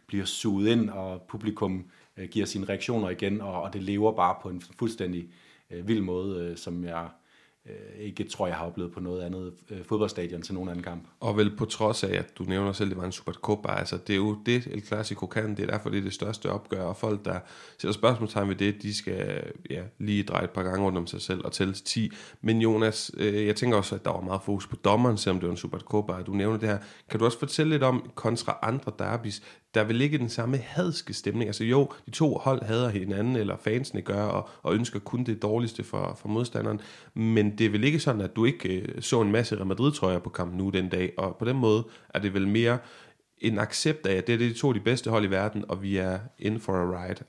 [0.07, 1.85] bliver suget ind, og publikum
[2.17, 5.29] øh, giver sine reaktioner igen, og, og det lever bare på en fuldstændig
[5.71, 7.09] øh, vild måde, øh, som jeg
[7.67, 11.09] øh, ikke tror, jeg har oplevet på noget andet øh, fodboldstadion til nogen anden kamp.
[11.21, 13.97] Og vel på trods af, at du nævner selv, at det var en Supercopa, altså
[13.97, 16.83] det er jo det, El Clasico kan, det er derfor, det er det største opgør,
[16.83, 17.41] og folk, der
[17.79, 21.21] sætter spørgsmålstegn ved det, de skal ja, lige dreje et par gange rundt om sig
[21.21, 22.11] selv og tælle til 10.
[22.41, 25.47] Men Jonas, øh, jeg tænker også, at der var meget fokus på dommeren, selvom det
[25.47, 26.79] var en Supercopa, og du nævner det her.
[27.11, 29.43] Kan du også fortælle lidt om, kontra andre derbis,
[29.75, 31.49] der vil ikke den samme hadske stemning.
[31.49, 35.43] Altså jo, de to hold hader hinanden, eller fansene gør, og, og ønsker kun det
[35.43, 36.81] dårligste for, for modstanderen.
[37.15, 40.19] Men det er vel ikke sådan, at du ikke øh, så en masse Real Madrid-trøjer
[40.19, 42.79] på kampen nu den dag, og på den måde er det vel mere
[43.39, 45.97] en accept af, at det er de to de bedste hold i verden, og vi
[45.97, 47.25] er in for a ride.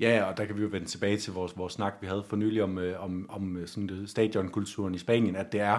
[0.00, 2.36] Ja, og der kan vi jo vende tilbage til vores, vores snak, vi havde for
[2.36, 5.78] nylig om, øh, om, om øh, sådan det, stadionkulturen i Spanien, at det er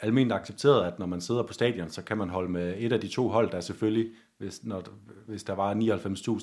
[0.00, 3.00] almindeligt accepteret, at når man sidder på stadion, så kan man holde med et af
[3.00, 4.10] de to hold, der selvfølgelig,
[4.44, 4.82] hvis, når,
[5.26, 5.74] hvis der var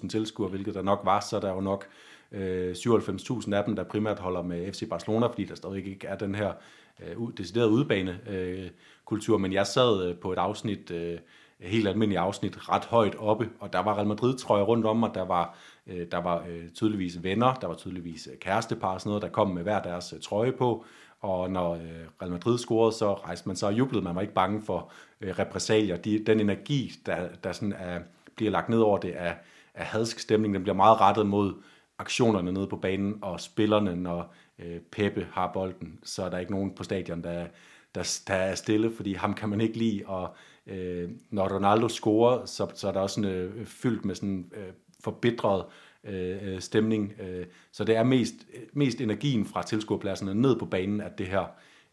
[0.02, 1.88] 99.000 tilskuere, hvilket der nok var, så er der jo nok
[2.32, 6.18] øh, 97.000 af dem, der primært holder med FC Barcelona, fordi der stadig ikke er
[6.18, 6.54] den her
[7.00, 8.70] øh, decideret deciderede udbane øh,
[9.06, 9.38] kultur.
[9.38, 11.20] Men jeg sad øh, på et afsnit, øh,
[11.60, 15.12] helt almindeligt afsnit, ret højt oppe, og der var Real Madrid trøjer rundt om mig,
[15.14, 19.10] der var, øh, der var øh, tydeligvis venner, der var tydeligvis øh, kærestepar og sådan
[19.10, 20.86] noget, der kom med hver deres øh, trøje på,
[21.22, 21.82] og når øh,
[22.22, 24.04] Real Madrid scorede, så rejste man sig og jublede.
[24.04, 25.98] Man var ikke bange for øh, repressalier.
[25.98, 28.00] De, den energi, der, der sådan er,
[28.36, 29.36] bliver lagt ned over det af,
[29.76, 31.54] af hadsk stemning, den bliver meget rettet mod
[32.00, 36.52] aktionerne nede på banen og spillerne, når øh, Peppe har bolden, så er der ikke
[36.52, 37.48] nogen på stadion, der,
[37.96, 40.36] der, der er stille, fordi ham kan man ikke lide, og
[40.68, 44.74] øh, når Ronaldo scorer, så, så er der også sådan, øh, fyldt med sådan øh,
[45.04, 45.66] forbitret
[46.04, 47.14] øh, øh stemning.
[47.20, 48.34] Øh, så det er mest,
[48.74, 51.46] mest energien fra tilskuerpladserne ned på banen, at det her,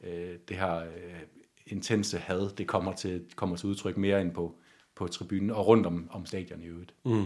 [0.05, 1.23] øh, det her øh,
[1.69, 4.55] intense had, det kommer til, kommer til udtryk mere end på,
[4.97, 6.95] på tribunen og rundt om, om stadion i øvrigt.
[7.05, 7.25] Mm.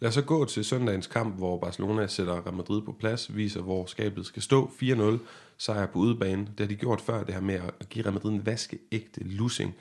[0.00, 3.62] Lad os så gå til søndagens kamp, hvor Barcelona sætter Real Madrid på plads, viser,
[3.62, 4.70] hvor skabet skal stå.
[4.82, 5.18] 4-0,
[5.58, 6.40] sejr på udebane.
[6.42, 9.74] Det har de gjort før, det her med at give Real Madrid en vaskeægte lussing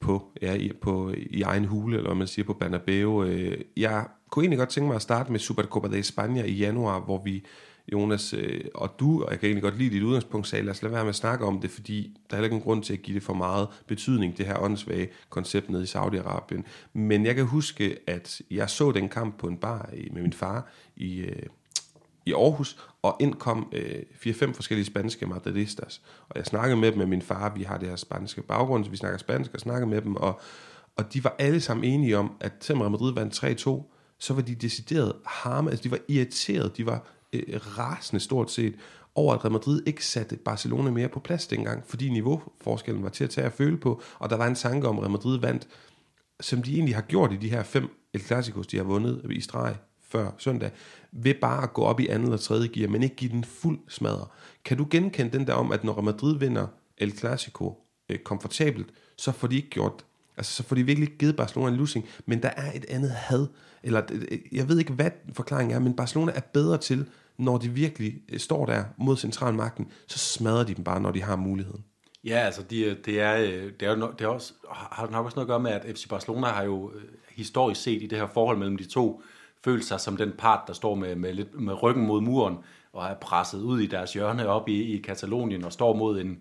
[0.00, 3.24] på, ja, i, på, i egen hule, eller hvad man siger, på Bernabeu.
[3.24, 7.00] Øh, jeg kunne egentlig godt tænke mig at starte med Supercopa de España i januar,
[7.00, 7.44] hvor vi,
[7.92, 10.82] Jonas, øh, og du, og jeg kan egentlig godt lide dit udgangspunkt, sagde, lad os
[10.82, 12.92] lade være med at snakke om det, fordi der er heller ikke en grund til
[12.92, 16.62] at give det for meget betydning, det her åndssvage koncept nede i Saudi-Arabien.
[16.92, 20.32] Men jeg kan huske, at jeg så den kamp på en bar i- med min
[20.32, 21.42] far i, øh,
[22.26, 26.02] i Aarhus, og ind kom øh, 4-5 forskellige spanske madridistas.
[26.28, 28.90] Og jeg snakkede med dem med min far, vi har det her spanske baggrund, så
[28.90, 30.40] vi snakker spansk, og snakkede med dem, og,
[30.96, 34.54] og de var alle sammen enige om, at selvom Madrid vandt 3-2, så var de
[34.54, 37.06] decideret harme, altså de var irriteret, de var
[37.38, 38.74] øh, rasende stort set,
[39.14, 43.24] over at Real Madrid ikke satte Barcelona mere på plads dengang, fordi niveauforskellen var til
[43.24, 45.68] at tage at føle på, og der var en tanke om, at Real Madrid vandt,
[46.40, 49.40] som de egentlig har gjort i de her fem El Clasicos, de har vundet i
[49.40, 50.70] streg før søndag,
[51.12, 53.78] ved bare at gå op i anden eller tredje gear, men ikke give den fuld
[53.88, 54.26] smadre.
[54.64, 56.66] Kan du genkende den der om, at når Real Madrid vinder
[56.98, 60.04] El Clasico øh, komfortabelt, så får de ikke gjort,
[60.36, 63.10] altså så får de virkelig ikke givet Barcelona en losing, men der er et andet
[63.10, 63.46] had,
[63.82, 67.06] eller øh, øh, jeg ved ikke, hvad forklaringen er, men Barcelona er bedre til,
[67.38, 71.22] når de virkelig øh, står der mod centralmagten, så smadrer de dem bare, når de
[71.22, 71.84] har muligheden.
[72.24, 75.24] Ja, altså de, øh, det, er, øh, det, er jo, det er også, har nok
[75.24, 76.92] også noget at gøre med, at FC Barcelona har jo
[77.30, 79.22] historisk set i det her forhold mellem de to,
[79.64, 82.56] følt sig som den part, der står med, med, lidt, med ryggen mod muren,
[82.92, 86.38] og er presset ud i deres hjørne op i, i Katalonien, og står mod en,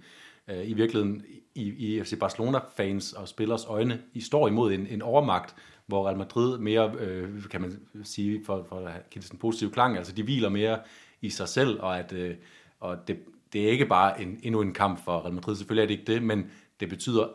[0.48, 1.24] øh, i virkeligheden,
[1.56, 5.56] i, i FC Barcelona-fans og spillers øjne, I står imod en, en overmagt,
[5.88, 9.40] hvor Real Madrid mere, øh, kan man sige, for, for at give det sådan en
[9.40, 10.80] positiv klang, altså de hviler mere
[11.22, 12.36] i sig selv, og at øh,
[12.80, 13.20] og det,
[13.54, 16.14] det er ikke bare en, endnu en kamp for Real Madrid, selvfølgelig er det ikke
[16.14, 17.28] det, men det betyder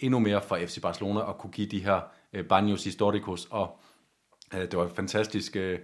[0.00, 2.00] endnu mere for FC Barcelona at kunne give de her
[2.32, 3.80] øh, Banyos Historicos, og
[4.54, 5.78] Øh, Det var et fantastisk øh,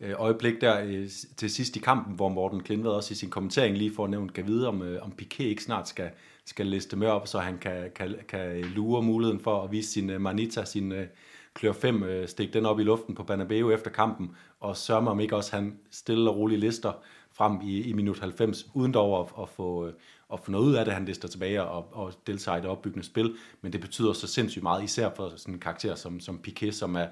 [0.00, 3.78] øh, øjeblik der øh, til sidst i kampen, hvor Morten Klindvad også i sin kommentering
[3.78, 6.10] lige får nævnt, kan vide, om, øh, om Piqué ikke snart skal,
[6.44, 10.10] skal liste med op, så han kan, kan, kan lure muligheden for at vise sin
[10.10, 11.06] øh, Manita, sin øh,
[11.54, 15.10] klør 5, øh, stik den op i luften på Banabeo efter kampen, og sørge mig
[15.10, 16.92] om ikke også han stille og roligt lister
[17.32, 19.92] frem i, i minut 90, uden dog at, at, få, øh,
[20.32, 23.06] at få noget ud af det, han lister tilbage og, og deltager i det opbyggende
[23.06, 26.70] spil, men det betyder så sindssygt meget, især for sådan en karakter som, som Piqué,
[26.70, 27.06] som er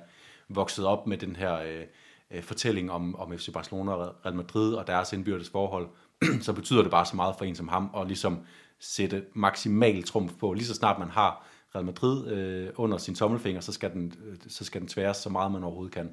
[0.49, 1.85] vokset op med den her øh,
[2.31, 5.89] øh, fortælling om, om FC Barcelona og Real Madrid og deres indbyrdes forhold,
[6.47, 8.39] så betyder det bare så meget for en som ham, og ligesom
[8.79, 10.53] sætte maksimal trumf på.
[10.53, 14.37] Lige så snart man har Real Madrid øh, under sin tommelfinger, så skal, den, øh,
[14.49, 16.11] så skal den tværes så meget, man overhovedet kan.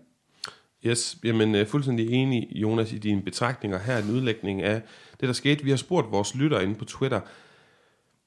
[0.85, 3.79] Yes, jamen øh, fuldstændig enig, Jonas, i dine betragtninger.
[3.79, 4.81] Her en udlægning af
[5.19, 5.63] det, der skete.
[5.63, 7.21] Vi har spurgt vores lytter inde på Twitter,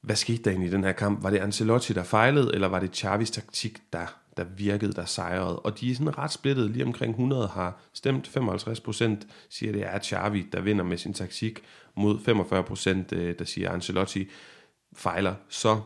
[0.01, 1.23] hvad skete der egentlig i den her kamp?
[1.23, 5.59] Var det Ancelotti, der fejlede, eller var det Xavis taktik, der, der virkede, der sejrede?
[5.59, 6.71] Og de er sådan ret splittet.
[6.71, 11.15] Lige omkring 100 har stemt 55 procent, siger det er Xavi, der vinder med sin
[11.15, 11.63] taktik,
[11.95, 14.29] mod 45 procent, øh, der siger Ancelotti
[14.93, 15.35] fejler.
[15.49, 15.81] Så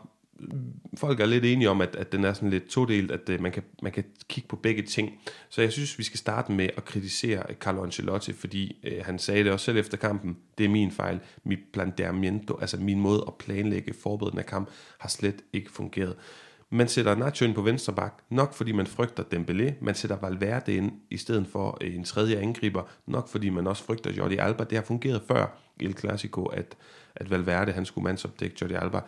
[0.97, 3.51] folk er lidt enige om, at, at den er sådan lidt todelt, at uh, man,
[3.51, 5.19] kan, man kan kigge på begge ting.
[5.49, 9.43] Så jeg synes, vi skal starte med at kritisere Carlo Ancelotti, fordi uh, han sagde
[9.43, 13.33] det også selv efter kampen, det er min fejl, mit planteamiento, altså min måde at
[13.35, 16.15] planlægge forberedende af kamp, har slet ikke fungeret.
[16.75, 19.73] Man sætter Nacho ind på venstre bak, nok fordi man frygter Dembélé.
[19.81, 23.83] Man sætter Valverde ind i stedet for øh, en tredje angriber, nok fordi man også
[23.83, 24.63] frygter Jordi Alba.
[24.63, 26.75] Det har fungeret før i El Clasico, at,
[27.15, 28.99] at Valverde han skulle mandsopdække Jordi Alba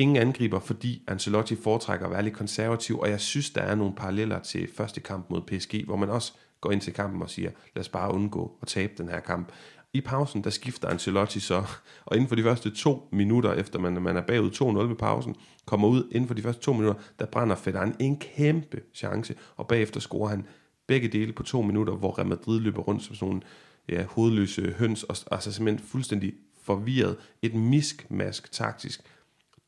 [0.00, 3.94] ingen angriber, fordi Ancelotti foretrækker at være lidt konservativ, og jeg synes, der er nogle
[3.94, 7.50] paralleller til første kamp mod PSG, hvor man også går ind til kampen og siger,
[7.74, 9.52] lad os bare undgå at tabe den her kamp.
[9.92, 11.64] I pausen, der skifter Ancelotti så,
[12.04, 15.34] og inden for de første to minutter, efter man, man er bagud 2-0 ved pausen,
[15.66, 19.68] kommer ud inden for de første to minutter, der brænder Federn en kæmpe chance, og
[19.68, 20.46] bagefter scorer han
[20.86, 23.42] begge dele på to minutter, hvor Real Madrid løber rundt som sådan nogle
[23.88, 27.16] ja, hovedløse høns, og altså simpelthen fuldstændig forvirret.
[27.42, 29.00] Et miskmask taktisk,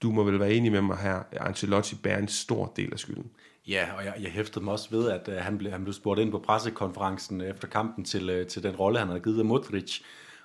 [0.03, 3.31] du må vel være enig med mig her, Ancelotti bærer en stor del af skylden.
[3.69, 6.21] Ja, og jeg, jeg hæftede mig også ved, at uh, han, blev, han blev spurgt
[6.21, 9.45] ind på pressekonferencen øh, efter kampen til, uh, til den rolle, han havde givet af
[9.45, 10.01] Modric,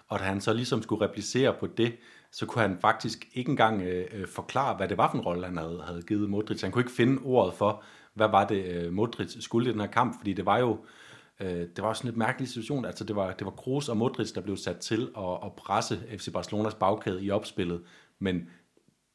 [0.08, 1.96] og da han så ligesom skulle replicere på det,
[2.32, 5.58] så kunne han faktisk ikke engang uh, forklare, hvad det var for en rolle, han
[5.58, 6.62] havde, havde givet Modric.
[6.62, 9.88] Han kunne ikke finde ordet for, hvad var det, uh, Modric skulle i den her
[9.88, 10.78] kamp, fordi det var jo
[11.40, 12.86] det var sådan en lidt mærkelig situation.
[12.86, 16.00] Altså det var, det var Kroos og Modric, der blev sat til at, at presse
[16.18, 17.82] FC Barcelonas bagkæde i opspillet,
[18.20, 18.50] men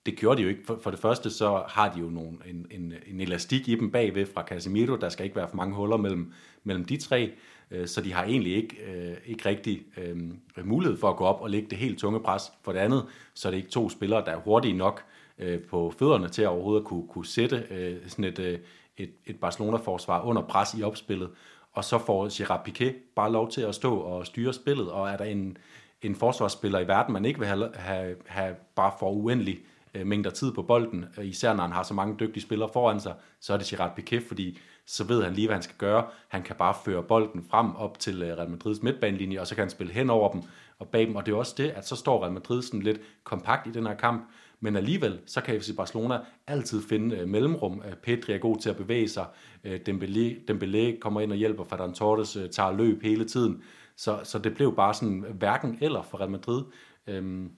[0.07, 0.65] det gjorde de jo ikke.
[0.67, 3.91] For, for det første så har de jo nogle, en, en, en elastik i dem
[3.91, 4.97] bagved fra Casemiro.
[4.97, 6.33] Der skal ikke være for mange huller mellem,
[6.65, 7.33] mellem de tre.
[7.71, 10.17] Øh, så de har egentlig ikke, øh, ikke rigtig øh,
[10.65, 12.53] mulighed for at gå op og lægge det helt tunge pres.
[12.62, 15.05] For det andet, så er det ikke to spillere, der er hurtige nok
[15.38, 18.59] øh, på fødderne til at overhovedet kunne, kunne sætte øh, sådan et, øh,
[18.97, 21.31] et, et Barcelona-forsvar under pres i opspillet.
[21.73, 24.91] Og så får Gerard Piqué bare lov til at stå og styre spillet.
[24.91, 25.57] Og er der en,
[26.03, 30.07] en forsvarsspiller i verden, man ikke vil have, have, have bare for uendelig øh, Øh,
[30.07, 33.15] mængder tid på bolden, øh, især når han har så mange dygtige spillere foran sig,
[33.41, 36.07] så er det Gerard Piqué, fordi så ved han lige, hvad han skal gøre.
[36.29, 39.63] Han kan bare føre bolden frem op til øh, Real Madrids midtbanelinje, og så kan
[39.63, 40.43] han spille hen over dem
[40.79, 43.01] og bag dem, og det er også det, at så står Real Madrid sådan lidt
[43.25, 47.83] kompakt i den her kamp, men alligevel, så kan FC Barcelona altid finde øh, mellemrum.
[47.87, 49.27] Øh, Pedri er god til at bevæge sig.
[49.65, 53.63] Øh, Dembélé, Dembélé kommer ind og hjælper, Ferran Torres øh, tager løb hele tiden.
[53.97, 56.63] Så, så det blev bare sådan hverken eller for Real Madrid.
[57.07, 57.51] Øhm,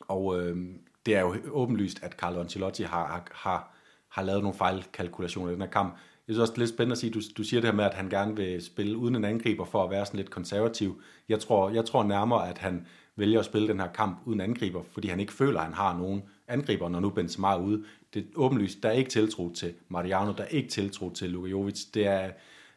[0.00, 3.74] og øhm, det er jo åbenlyst, at Carlo Ancelotti har, har,
[4.08, 5.92] har lavet nogle fejlkalkulationer i den her kamp.
[6.28, 7.84] Jeg synes også, det er lidt spændende at sige, du, du siger det her med,
[7.84, 11.00] at han gerne vil spille uden en angriber for at være sådan lidt konservativ.
[11.28, 14.82] Jeg tror, jeg tror nærmere, at han vælger at spille den her kamp uden angriber,
[14.90, 17.84] fordi han ikke føler, at han har nogen angriber, når nu Benzema er ude.
[18.14, 21.50] Det er åbenlyst, der er ikke tiltro til Mariano, der er ikke tiltro til Luka
[21.50, 21.84] Jovic.
[21.94, 22.30] Det er,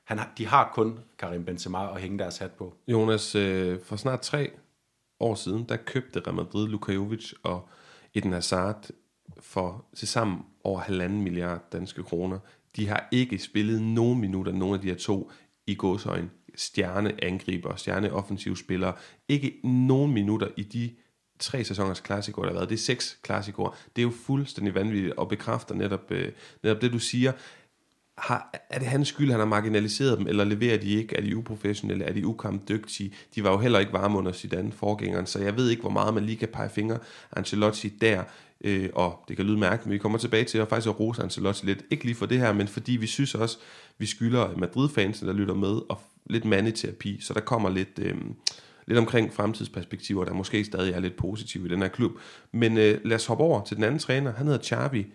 [0.03, 2.73] han, har, de har kun Karim Benzema at hænge deres hat på.
[2.87, 4.51] Jonas, øh, for snart tre
[5.19, 7.69] år siden, der købte Real Madrid Luka Jovic og
[8.19, 8.89] Eden Hazard
[9.39, 12.39] for til sammen over halvanden milliard danske kroner.
[12.75, 15.31] De har ikke spillet nogen minutter, nogen af de her to
[15.67, 18.93] i godsøjen stjerneangriber, stjerneoffensive spillere.
[19.27, 20.95] Ikke nogen minutter i de
[21.39, 22.69] tre sæsoners klassikere, der har været.
[22.69, 23.71] Det er seks klassikere.
[23.95, 26.31] Det er jo fuldstændig vanvittigt og bekræfter netop, øh,
[26.63, 27.31] netop det, du siger.
[28.21, 31.15] Har, er det hans skyld, han har marginaliseret dem, eller leverer de ikke?
[31.15, 32.05] Er de uprofessionelle?
[32.05, 33.13] Er de ukampdygtige?
[33.35, 36.13] De var jo heller ikke varme under Zidane, forgængeren, så jeg ved ikke, hvor meget
[36.13, 36.97] man lige kan pege fingre
[37.35, 38.23] Ancelotti der.
[38.63, 41.23] Øh, og det kan lyde mærkeligt, men vi kommer tilbage til at faktisk at rose
[41.23, 41.83] Ancelotti lidt.
[41.89, 43.57] Ikke lige for det her, men fordi vi synes også,
[43.97, 47.99] vi skylder Madrid-fansen, der lytter med, og lidt mandeterapi, så der kommer lidt...
[48.01, 48.15] Øh,
[48.87, 52.11] lidt omkring fremtidsperspektiver, der måske stadig er lidt positive i den her klub.
[52.51, 54.33] Men øh, lad os hoppe over til den anden træner.
[54.33, 55.05] Han hedder Xavi,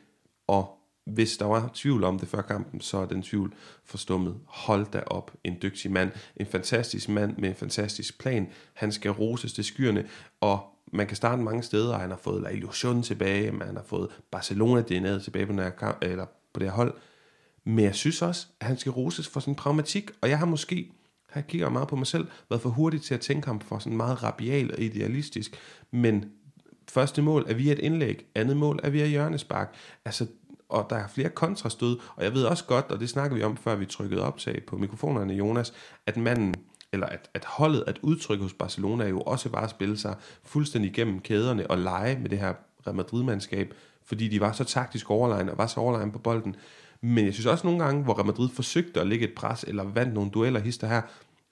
[0.46, 4.36] og hvis der var tvivl om det før kampen, så er den tvivl forstummet.
[4.46, 8.48] Hold da op, en dygtig mand, en fantastisk mand med en fantastisk plan.
[8.74, 10.06] Han skal roses til skyerne,
[10.40, 10.60] og
[10.92, 14.80] man kan starte mange steder, han har fået La Illusion tilbage, man har fået Barcelona
[14.80, 16.94] DNA tilbage på, den her kamp, eller på det her hold.
[17.64, 20.92] Men jeg synes også, at han skal roses for sin pragmatik, og jeg har måske,
[21.34, 23.78] her kigger jeg meget på mig selv, været for hurtig til at tænke ham for
[23.78, 25.58] sådan meget rabial og idealistisk,
[25.90, 26.24] men
[26.90, 29.74] første mål er via et indlæg, andet mål er via hjørnespark.
[30.04, 30.26] Altså,
[30.74, 33.56] og der er flere kontrastød, og jeg ved også godt, og det snakker vi om,
[33.56, 35.72] før vi trykkede optag på mikrofonerne, Jonas,
[36.06, 36.54] at manden,
[36.92, 40.90] eller at, at holdet, at udtrykke hos Barcelona jo også bare at spille sig fuldstændig
[40.90, 42.54] igennem kæderne og lege med det her
[42.86, 46.56] Real Madrid-mandskab, fordi de var så taktisk overlegne og var så overlegne på bolden.
[47.00, 49.84] Men jeg synes også nogle gange, hvor Real Madrid forsøgte at lægge et pres, eller
[49.84, 51.02] vandt nogle dueller hister her,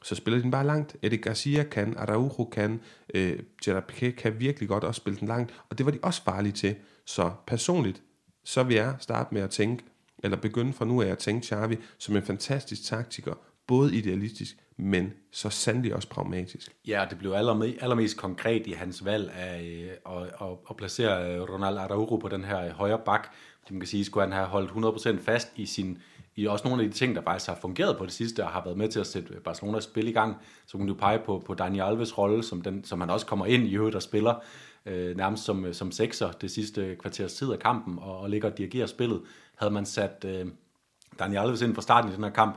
[0.02, 0.96] så spiller de den bare langt.
[1.02, 2.80] Eddie Garcia kan, Araujo kan,
[3.14, 6.22] øh, Gerard Piqué kan virkelig godt også spille den langt, og det var de også
[6.22, 6.74] farlige til.
[7.06, 8.02] Så personligt,
[8.44, 9.84] så vil jeg starte med at tænke,
[10.24, 13.34] eller begynde fra nu af at tænke Xavi som en fantastisk taktiker,
[13.66, 16.76] både idealistisk, men så sandelig også pragmatisk.
[16.86, 21.34] Ja, det blev allermest, allermest konkret i hans valg af øh, at, at, at placere
[21.34, 23.28] øh, Ronald Araujo på den her øh, højre bak.
[23.70, 25.98] Man kan sige, skulle han have holdt 100% fast i sin
[26.36, 28.64] i også nogle af de ting, der faktisk har fungeret på det sidste, og har
[28.64, 31.42] været med til at sætte øh, Barcelonas spil i gang, så kunne du pege på,
[31.46, 34.34] på Dani Alves rolle, som, den, som han også kommer ind i øvrigt og spiller,
[34.86, 38.50] øh, nærmest som, øh, som sekser det sidste kvarters tid af kampen, og, og ligger
[38.50, 39.20] og dirigerer spillet.
[39.56, 40.46] Havde man sat øh,
[41.18, 42.56] Daniel Alves ind fra starten i den her kamp,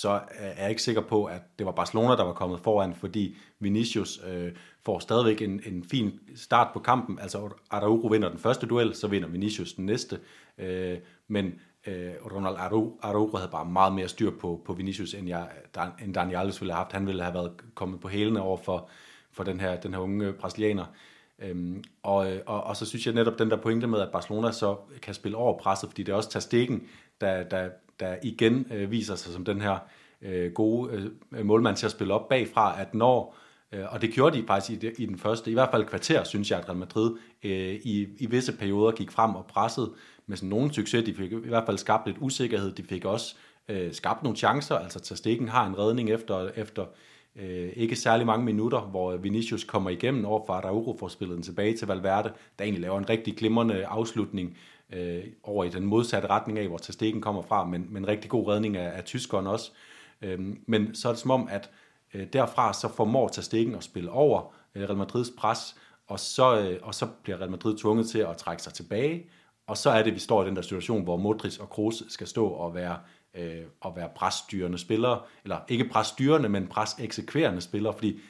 [0.00, 3.36] så er jeg ikke sikker på, at det var Barcelona, der var kommet foran, fordi
[3.60, 4.52] Vinicius øh,
[4.84, 7.18] får stadigvæk en, en fin start på kampen.
[7.18, 10.20] Altså Araujo vinder den første duel, så vinder Vinicius den næste.
[10.58, 11.46] Øh, men
[11.86, 12.56] øh, Ronald
[13.02, 15.48] Araujo havde bare meget mere styr på, på Vinicius, end, jeg,
[16.04, 16.92] end Daniel Alves ville have haft.
[16.92, 18.88] Han ville have været kommet på hælene over for,
[19.32, 20.84] for den, her, den her unge brasilianer.
[21.42, 24.52] Øhm, og, øh, og, og så synes jeg netop den der pointe med, at Barcelona
[24.52, 26.82] så kan spille over presset, fordi det er også tager stikken,
[27.20, 27.68] der, der,
[28.00, 29.78] der igen øh, viser sig som den her
[30.22, 33.36] øh, gode øh, målmand til at spille op bagfra, at når
[33.72, 36.50] øh, og det gjorde de faktisk i, i den første, i hvert fald kvarter, synes
[36.50, 39.92] jeg, at Real Madrid øh, i, i visse perioder gik frem og pressede
[40.26, 41.04] med sådan nogen succes.
[41.04, 42.72] De fik i hvert fald skabt lidt usikkerhed.
[42.72, 43.34] De fik også
[43.68, 44.74] øh, skabt nogle chancer.
[44.74, 46.84] Altså Tastikken har en redning efter, efter
[47.36, 51.42] øh, ikke særlig mange minutter, hvor Vinicius kommer igennem over for Araujo får spillet den
[51.42, 54.58] tilbage til Valverde, der egentlig laver en rigtig glimrende afslutning
[54.92, 58.30] øh, over i den modsatte retning af, hvor Tastikken kommer fra, men, men en rigtig
[58.30, 59.70] god redning af, af tyskeren også.
[60.22, 61.70] Øh, men så er det som om, at
[62.14, 66.78] øh, derfra så formår Tastikken at spille over øh, Real Madrids pres, og så, øh,
[66.82, 69.26] og så bliver Real Madrid tvunget til at trække sig tilbage,
[69.66, 72.26] og så er det, vi står i den der situation, hvor Modric og Kroos skal
[72.26, 72.96] stå og være,
[73.36, 78.20] øh, og være presstyrende spillere, eller ikke presstyrende, men preseksekverende spillere, fordi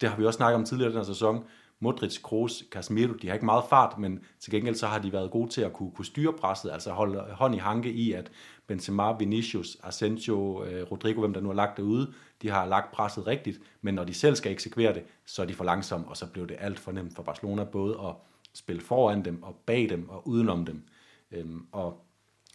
[0.00, 1.44] det har vi også snakket om tidligere i den her sæson.
[1.80, 5.30] Modric, Kroos, Casemiro, de har ikke meget fart, men til gengæld så har de været
[5.30, 8.30] gode til at kunne, kunne styre presset, altså holde hånd i hanke i, at
[8.66, 12.92] Benzema, Vinicius, Asensio, øh, Rodrigo, hvem der nu har lagt det ude, de har lagt
[12.92, 16.16] presset rigtigt, men når de selv skal eksekvere det, så er de for langsomme, og
[16.16, 18.14] så blev det alt for nemt for Barcelona både at
[18.54, 20.82] spille foran dem og bag dem og udenom dem.
[21.30, 22.04] Øhm, og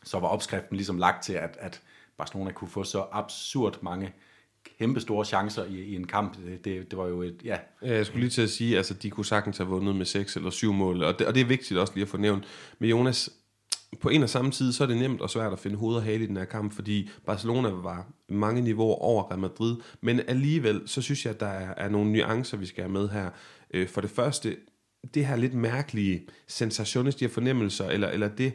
[0.04, 1.82] så var opskriften ligesom lagt til, at, at
[2.18, 4.14] Barcelona kunne få så absurd mange
[4.80, 6.38] kæmpe store chancer i, i en kamp.
[6.64, 7.58] Det, det var jo et, ja.
[7.82, 10.50] Jeg skulle lige til at sige, altså de kunne sagtens have vundet med 6 eller
[10.50, 12.46] 7 mål, og det, og det er vigtigt også lige at få nævnt.
[12.80, 13.30] Men Jonas,
[14.02, 16.04] på en og samme tid, så er det nemt og svært at finde hoved og
[16.04, 20.82] hale i den her kamp, fordi Barcelona var mange niveauer over Real Madrid, men alligevel,
[20.86, 23.30] så synes jeg, at der er, er nogle nuancer, vi skal have med her.
[23.74, 24.58] Øh, for det første,
[25.14, 28.54] det her lidt mærkelige sensationistige fornemmelser, eller, eller det,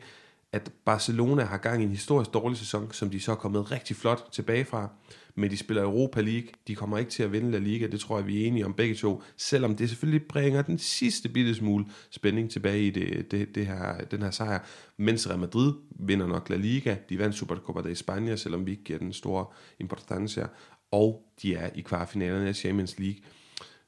[0.52, 3.96] at Barcelona har gang i en historisk dårlig sæson, som de så er kommet rigtig
[3.96, 4.88] flot tilbage fra,
[5.34, 8.18] men de spiller Europa League, de kommer ikke til at vinde La Liga, det tror
[8.18, 11.86] jeg, vi er enige om begge to, selvom det selvfølgelig bringer den sidste bitte smule
[12.10, 14.58] spænding tilbage i det, det, det her, den her sejr,
[14.96, 18.84] mens Real Madrid vinder nok La Liga, de vandt Supercopa de España, selvom vi ikke
[18.84, 19.46] giver den store
[19.80, 20.46] importancia,
[20.90, 23.22] og de er i kvartfinalerne af Champions League.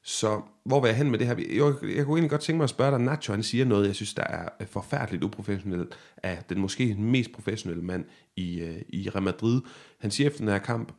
[0.03, 1.35] Så hvor vil jeg hen med det her?
[1.35, 3.95] Jeg, jeg kunne egentlig godt tænke mig at spørge dig, Nacho han siger noget, jeg
[3.95, 9.09] synes, der er øh, forfærdeligt uprofessionelt af den måske mest professionelle mand i, øh, i
[9.09, 9.61] Real Madrid.
[9.99, 10.91] Han siger efter den her kamp,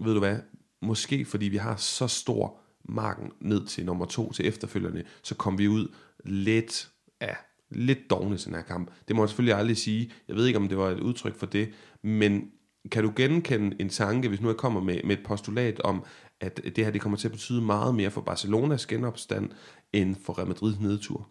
[0.00, 0.38] ved du hvad,
[0.82, 5.58] måske fordi vi har så stor marken ned til nummer to til efterfølgende, så kom
[5.58, 5.88] vi ud
[6.24, 7.36] lidt af
[7.70, 8.90] lidt dogne til den her kamp.
[9.08, 10.10] Det må jeg selvfølgelig aldrig sige.
[10.28, 11.68] Jeg ved ikke, om det var et udtryk for det,
[12.02, 12.50] men
[12.92, 16.04] kan du genkende en tanke, hvis nu jeg kommer med, med et postulat om,
[16.40, 19.50] at det her det kommer til at betyde meget mere for Barcelonas genopstand,
[19.92, 21.28] end for Real Madrids nedtur?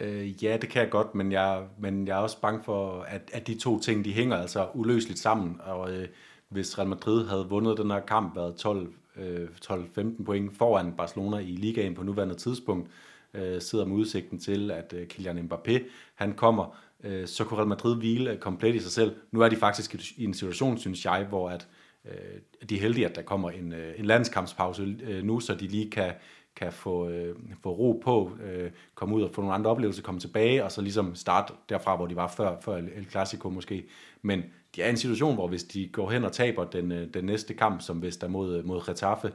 [0.00, 3.30] Øh, ja, det kan jeg godt, men jeg, men jeg er også bange for, at,
[3.32, 6.08] at de to ting, de hænger altså uløseligt sammen, og øh,
[6.48, 11.38] hvis Real Madrid havde vundet den her kamp, været 12, øh, 12-15 point foran Barcelona
[11.38, 12.90] i ligaen på nuværende tidspunkt,
[13.34, 15.82] øh, sidder med udsigten til, at øh, Kylian Mbappé,
[16.14, 19.16] han kommer øh, så kunne Real Madrid hvile komplet i sig selv.
[19.32, 22.80] Nu er de faktisk i en situation, synes jeg, hvor at, øh, øh, de er
[22.80, 26.12] heldige, at der kommer en, øh, en landskampspause øh, nu, så de lige kan,
[26.56, 30.20] kan få, øh, få ro på, øh, komme ud og få nogle andre oplevelser, komme
[30.20, 33.88] tilbage, og så ligesom starte derfra, hvor de var før, før El Clasico måske.
[34.22, 34.42] Men
[34.76, 37.24] de er i en situation, hvor hvis de går hen og taber den, øh, den
[37.24, 39.32] næste kamp, som hvis der mod, mod Getafe,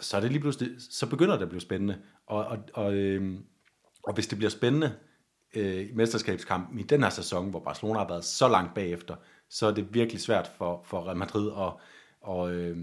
[0.00, 1.98] så, er det lige pludselig, så begynder det at blive spændende.
[2.26, 3.38] Og, og, og, øh,
[4.02, 4.92] og hvis det bliver spændende
[5.54, 9.16] øh, i mesterskabskampen i den her sæson, hvor Barcelona har været så langt bagefter,
[9.50, 11.72] så er det virkelig svært for, for Real Madrid at,
[12.20, 12.76] og, øh,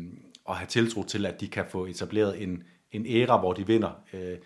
[0.50, 3.92] at have tiltro til, at de kan få etableret en, en æra, hvor de vinder
[4.14, 4.38] øh,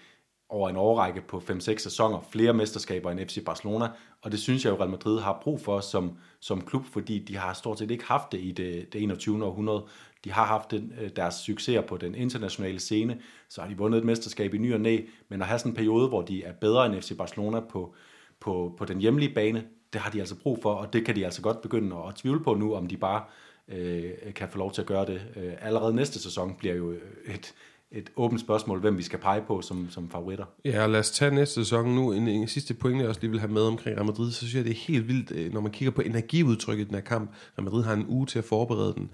[0.49, 3.87] over en årrække på 5-6 sæsoner, flere mesterskaber end FC Barcelona,
[4.21, 7.37] og det synes jeg jo Real Madrid har brug for som, som klub, fordi de
[7.37, 9.45] har stort set ikke haft det i det, det 21.
[9.45, 9.85] århundrede.
[10.23, 13.97] De har haft den, øh, deres succeser på den internationale scene, så har de vundet
[13.97, 16.53] et mesterskab i ny og næ, men at have sådan en periode, hvor de er
[16.53, 17.95] bedre end FC Barcelona på,
[18.39, 19.63] på, på den hjemlige bane,
[19.97, 22.43] det har de altså brug for, og det kan de altså godt begynde at tvivle
[22.43, 23.21] på nu, om de bare
[23.67, 25.21] øh, kan få lov til at gøre det.
[25.35, 26.91] Øh, allerede næste sæson bliver jo
[27.25, 27.53] et,
[27.91, 30.45] et åbent spørgsmål, hvem vi skal pege på som, som favoritter.
[30.65, 32.11] Ja, og lad os tage næste sæson nu.
[32.11, 34.55] En, en sidste point, jeg også lige vil have med omkring Real Madrid, så synes
[34.55, 37.31] jeg, det er helt vildt, øh, når man kigger på energiudtrykket i den her kamp.
[37.57, 39.11] Real Madrid har en uge til at forberede den.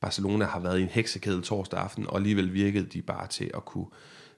[0.00, 3.64] Barcelona har været i en heksekæde torsdag aften, og alligevel virkede de bare til at
[3.64, 3.86] kunne,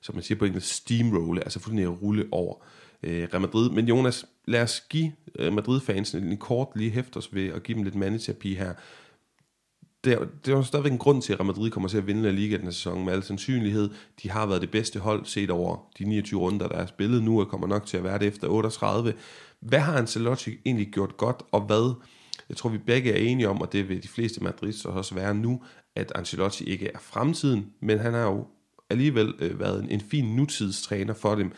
[0.01, 2.55] som man siger på engelsk, steamrolle, altså fuldstændig rulle over
[3.03, 3.71] øh, Real Madrid.
[3.71, 7.85] Men Jonas, lad os give øh, Madrid-fansen en kort lige hæfters ved at give dem
[7.85, 8.75] lidt mandeterapi her
[10.07, 12.07] det er, det er jo stadigvæk en grund til, at Real Madrid kommer til at
[12.07, 13.91] vinde La Liga den sæson med al sandsynlighed.
[14.23, 17.41] De har været det bedste hold set over de 29 runder, der er spillet nu,
[17.41, 19.15] og kommer nok til at være det efter 38.
[19.61, 21.95] Hvad har Ancelotti egentlig gjort godt, og hvad,
[22.49, 25.35] jeg tror vi begge er enige om, og det vil de fleste Madrid også være
[25.35, 25.63] nu,
[25.97, 28.47] at Ancelotti ikke er fremtiden, men han har jo
[28.91, 31.53] alligevel øh, været en, en fin nutidstræner for dem.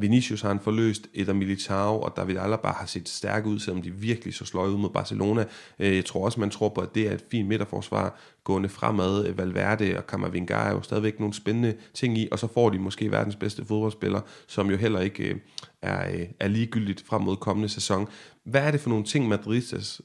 [0.00, 3.90] Vinicius har han forløst, Eder Militao og David Alaba har set stærke ud, selvom de
[3.90, 5.44] virkelig så sløje ud mod Barcelona.
[5.78, 9.26] Øh, jeg tror også, man tror på, at det er et fint midterforsvar gående fremad.
[9.26, 12.78] Øh, Valverde og Camavinga er jo stadigvæk nogle spændende ting i, og så får de
[12.78, 15.36] måske verdens bedste fodboldspiller, som jo heller ikke øh,
[15.82, 18.08] er, er ligegyldigt frem mod kommende sæson.
[18.44, 19.62] Hvad er det for nogle ting, Madrid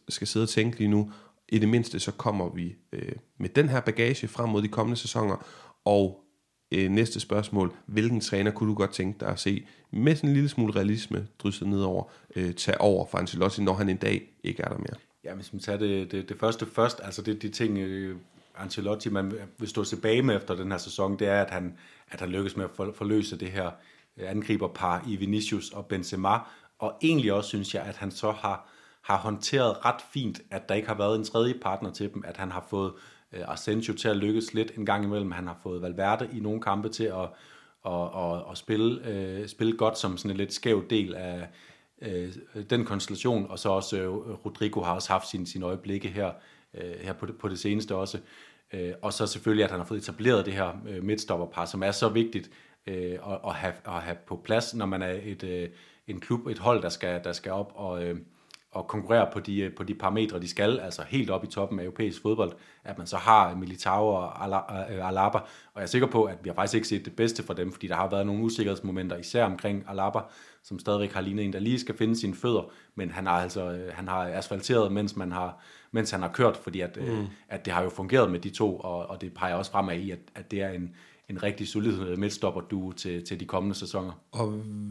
[0.09, 1.11] skal sidde og tænke lige nu?
[1.49, 2.75] I det mindste så kommer vi
[3.39, 5.45] med den her bagage frem mod de kommende sæsoner,
[5.85, 6.19] og
[6.71, 10.33] øh, næste spørgsmål, hvilken træner kunne du godt tænke dig at se med sådan en
[10.33, 12.03] lille smule realisme drysset nedover,
[12.35, 14.95] øh, tage over for Ancelotti, når han en dag ikke er der mere?
[15.23, 18.15] Ja, hvis man tager det, det, det første først, altså det de ting, øh,
[18.57, 21.77] Ancelotti, man vil stå tilbage med efter den her sæson, det er, at han,
[22.11, 23.71] at han lykkes med at forløse det her
[24.17, 26.37] øh, angriberpar i Vinicius og Benzema,
[26.79, 28.69] og egentlig også synes jeg, at han så har,
[29.01, 32.37] har håndteret ret fint, at der ikke har været en tredje partner til dem, at
[32.37, 32.93] han har fået
[33.33, 35.31] øh, Asensio til at lykkes lidt en gang imellem.
[35.31, 37.29] Han har fået Valverde i nogle kampe til at,
[37.85, 41.47] at, at, at spille, øh, spille godt som sådan en lidt skæv del af
[42.01, 42.33] øh,
[42.69, 44.09] den konstellation, og så også øh,
[44.45, 46.31] Rodrigo har også haft sin, sin øjeblikke her,
[46.73, 48.19] øh, her på, det, på det seneste også.
[48.73, 51.91] Øh, og så selvfølgelig, at han har fået etableret det her øh, midtstopperpar, som er
[51.91, 52.51] så vigtigt
[52.87, 55.69] øh, at, at, have, at have på plads, når man er et, øh,
[56.07, 58.03] en klub, et hold, der skal, der skal op og...
[58.03, 58.17] Øh,
[58.71, 61.83] og konkurrere på de, på de parametre, de skal, altså helt op i toppen af
[61.83, 62.51] europæisk fodbold,
[62.83, 64.49] at man så har Militao og
[64.91, 67.43] øh, Alaba, og jeg er sikker på, at vi har faktisk ikke set det bedste
[67.43, 70.19] for dem, fordi der har været nogle usikkerhedsmomenter, især omkring Alaba,
[70.63, 73.71] som stadigvæk har lignet en, der lige skal finde sine fødder, men han har altså
[73.71, 77.27] øh, han har asfalteret, mens, man har, mens han har kørt, fordi at, øh, mm.
[77.49, 80.11] at det har jo fungeret med de to, og, og det peger også fremad i,
[80.11, 80.95] at, at det er en,
[81.31, 84.11] en rigtig solid øh, midtstopper du til, til de kommende sæsoner.
[84.31, 84.47] Og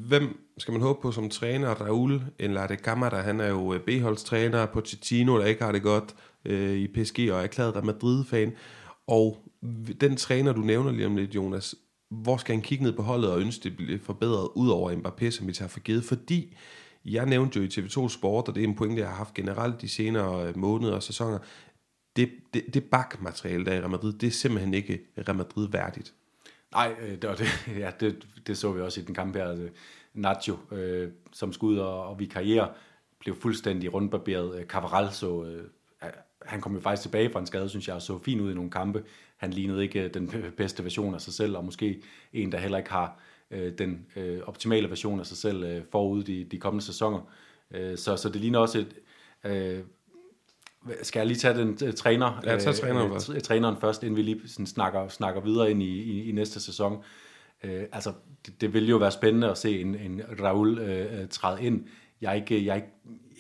[0.09, 1.69] hvem skal man håbe på som træner?
[1.69, 6.15] Raul eller Camara, han er jo øh, B-holdstræner på Titino, der ikke har det godt
[6.45, 8.53] øh, i PSG og er erklæret der Madrid-fan.
[9.07, 9.47] Og
[10.01, 11.75] den træner, du nævner lige om lidt, Jonas,
[12.11, 15.31] hvor skal han kigge ned på holdet og ønske, det bliver forbedret ud over Mbappé,
[15.31, 16.05] som vi tager for givet?
[16.05, 16.57] Fordi
[17.05, 19.81] jeg nævnte jo i TV2 Sport, og det er en pointe, jeg har haft generelt
[19.81, 21.39] de senere øh, måneder og sæsoner,
[22.17, 25.69] det, det, det bakmateriale, der er i Real Madrid, det er simpelthen ikke Real Madrid
[25.69, 26.15] værdigt.
[26.73, 29.49] Nej, øh, det, det, det, ja, det, det så vi også i den kamp her.
[29.49, 29.69] Altså,
[30.15, 32.73] Nacho, øh, som skud og, og vi karriere,
[33.19, 34.59] blev fuldstændig rundbarberet.
[34.59, 35.65] Øh, Cavaral så, øh,
[36.43, 38.55] han kom jo faktisk tilbage fra en skade, synes jeg, og så fin ud i
[38.55, 39.05] nogle kampe.
[39.37, 42.03] Han lignede ikke den bedste version af sig selv, og måske
[42.33, 46.23] en, der heller ikke har øh, den øh, optimale version af sig selv øh, forud
[46.23, 47.21] de, de kommende sæsoner.
[47.71, 48.97] Øh, så, så det ligner også et...
[49.45, 49.85] Øh,
[51.03, 54.23] skal jeg lige tage den uh, træner, ja, tage træneren, uh, træneren først, inden vi
[54.23, 56.93] lige sådan snakker, snakker videre ind i, i, i næste sæson.
[57.65, 58.13] Uh, altså,
[58.47, 61.85] det, det vil jo være spændende at se en, en Raul uh, træde ind.
[62.21, 62.89] Jeg er, ikke, jeg, er ikke,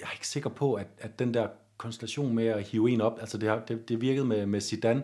[0.01, 3.18] jeg er ikke sikker på, at, at den der konstellation med at hive en op,
[3.20, 5.03] altså det, har, det, det virkede med, med Zidane,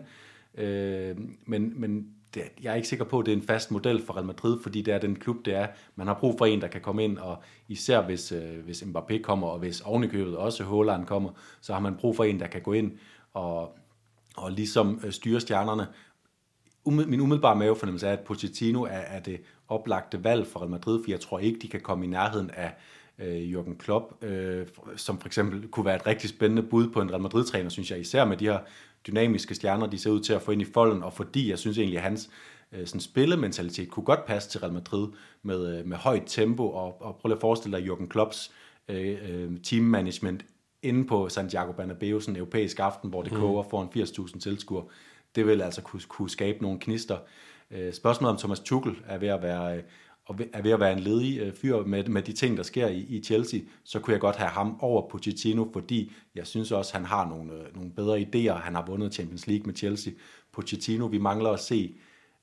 [0.53, 4.05] uh, men, men det, jeg er ikke sikker på, at det er en fast model
[4.05, 5.67] for Real Madrid, fordi det er den klub, det er.
[5.95, 9.21] Man har brug for en, der kan komme ind, og især hvis, øh, hvis Mbappé
[9.21, 11.29] kommer, og hvis ovenikøbet også Haaland kommer,
[11.61, 12.91] så har man brug for en, der kan gå ind
[13.33, 13.77] og,
[14.37, 15.87] og ligesom øh, styre stjernerne.
[16.85, 21.11] Min umiddelbare mavefornemmelse er, at Pochettino er, er det oplagte valg for Real Madrid, for
[21.11, 22.73] jeg tror ikke, de kan komme i nærheden af
[23.19, 27.11] øh, Jürgen Klopp, øh, som for eksempel kunne være et rigtig spændende bud på en
[27.11, 28.59] Real Madrid-træner, synes jeg, især med de her
[29.07, 31.77] dynamiske stjerner, de ser ud til at få ind i folden, og fordi jeg synes
[31.77, 32.29] egentlig, at hans
[32.71, 35.07] øh, sådan spillementalitet kunne godt passe til Real Madrid
[35.43, 38.51] med, øh, med højt tempo, og, og prøv lige at forestille dig Jürgen Klopps
[38.87, 40.45] øh, øh, teammanagement
[40.81, 43.39] inde på Santiago Bernabeu, sådan en europæisk aften, hvor det mm.
[43.39, 44.85] koger foran 80.000 tilskuere.
[45.35, 47.17] Det vil altså kunne, kunne skabe nogle knister.
[47.91, 49.81] Spørgsmålet om Thomas Tuchel er ved at være...
[50.27, 52.87] Og er ved at være en ledig øh, fyr med, med de ting, der sker
[52.87, 56.93] i, i Chelsea, så kunne jeg godt have ham over Pochettino, fordi jeg synes også,
[56.93, 58.53] han har nogle, øh, nogle bedre idéer.
[58.53, 60.13] Han har vundet Champions League med Chelsea.
[60.51, 61.95] Pochettino, vi mangler at se,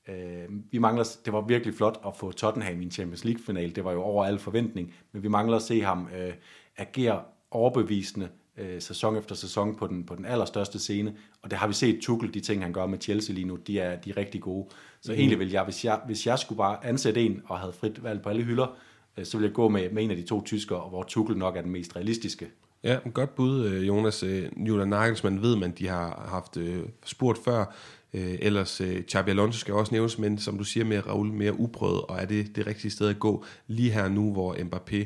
[0.07, 3.75] øh, vi mangler, det var virkelig flot at få Tottenham i en Champions League-final.
[3.75, 6.33] Det var jo over al forventning, men vi mangler at se ham øh,
[6.77, 11.67] agere overbevisende øh, sæson efter sæson på den, på den allerstørste scene, og det har
[11.67, 14.17] vi set Tuchel, de ting han gør med Chelsea lige nu, de er, de er
[14.17, 14.67] rigtig gode.
[15.01, 15.17] Så mm.
[15.17, 18.21] egentlig vil jeg hvis, jeg, hvis jeg skulle bare ansætte en, og havde frit valg
[18.21, 18.77] på alle hylder,
[19.17, 21.57] øh, så ville jeg gå med, med en af de to tyskere, hvor Tuchel nok
[21.57, 22.47] er den mest realistiske.
[22.83, 24.23] Ja, godt bud, øh, Jonas.
[24.23, 27.75] Øh, Julian Nagelsmann ved man, de har haft øh, spurgt før.
[28.17, 28.81] Ellers
[29.11, 32.25] Xabi Alonso skal også nævnes, men som du siger med Raul mere uprøvet, og er
[32.25, 35.05] det det rigtige sted at gå lige her nu, hvor Mbappé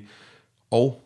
[0.72, 1.02] og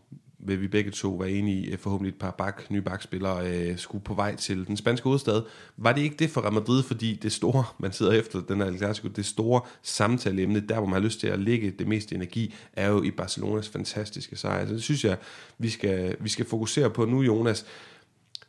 [0.45, 4.03] vil vi begge to være enige i, forhåbentlig et par bak, nye bakspillere øh, skulle
[4.03, 5.41] på vej til den spanske hovedstad.
[5.77, 8.77] Var det ikke det for Real Madrid, fordi det store, man sidder efter den her
[8.77, 12.53] Clasico, det store samtaleemne, der hvor man har lyst til at lægge det meste energi,
[12.73, 14.67] er jo i Barcelonas fantastiske sejr.
[14.67, 15.17] Så det synes jeg,
[15.57, 17.65] vi skal, vi skal fokusere på nu, Jonas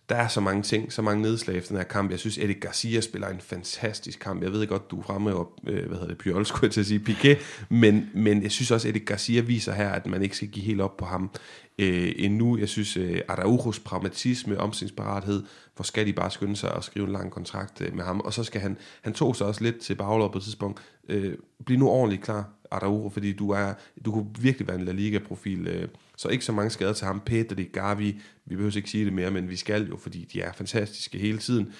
[0.08, 2.10] der er så mange ting, så mange nedslag efter den her kamp.
[2.10, 4.42] Jeg synes, Eddie Garcia spiller en fantastisk kamp.
[4.42, 7.00] Jeg ved godt, du fremhæver, øh, hvad hedder det, Pjol, skulle jeg til at sige,
[7.08, 10.64] Piqué, men, men jeg synes også, Eddie Garcia viser her, at man ikke skal give
[10.64, 11.30] helt op på ham
[11.78, 12.58] øh, endnu.
[12.58, 15.42] Jeg synes, øh, Araujos pragmatisme, omstillingsparathed,
[15.76, 18.32] hvor skal de bare skynde sig og skrive en lang kontrakt øh, med ham, og
[18.32, 20.80] så skal han, han tog sig også lidt til baglov på et tidspunkt.
[21.08, 21.34] Øh,
[21.66, 23.74] bliv nu ordentligt klar, Araujo, fordi du, er,
[24.04, 25.66] du kunne virkelig være en La Liga-profil.
[25.66, 27.20] Øh, så ikke så mange skader til ham.
[27.20, 30.52] Pedri, Gavi, vi behøver ikke sige det mere, men vi skal jo, fordi de er
[30.52, 31.72] fantastiske hele tiden.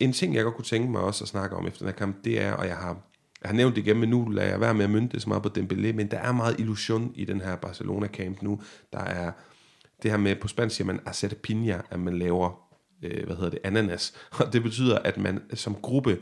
[0.00, 2.24] En ting, jeg godt kunne tænke mig også at snakke om efter den her kamp,
[2.24, 3.08] det er, og jeg har,
[3.42, 5.28] jeg har nævnt det igen, men nu lader jeg være med at mynte det så
[5.28, 8.60] meget på Dembélé, men der er meget illusion i den her Barcelona-camp nu.
[8.92, 9.32] Der er
[10.02, 12.60] det her med, på spansk siger man acete piña, at man laver,
[13.02, 14.14] øh, hvad hedder det, ananas.
[14.40, 16.18] Og det betyder, at man som gruppe,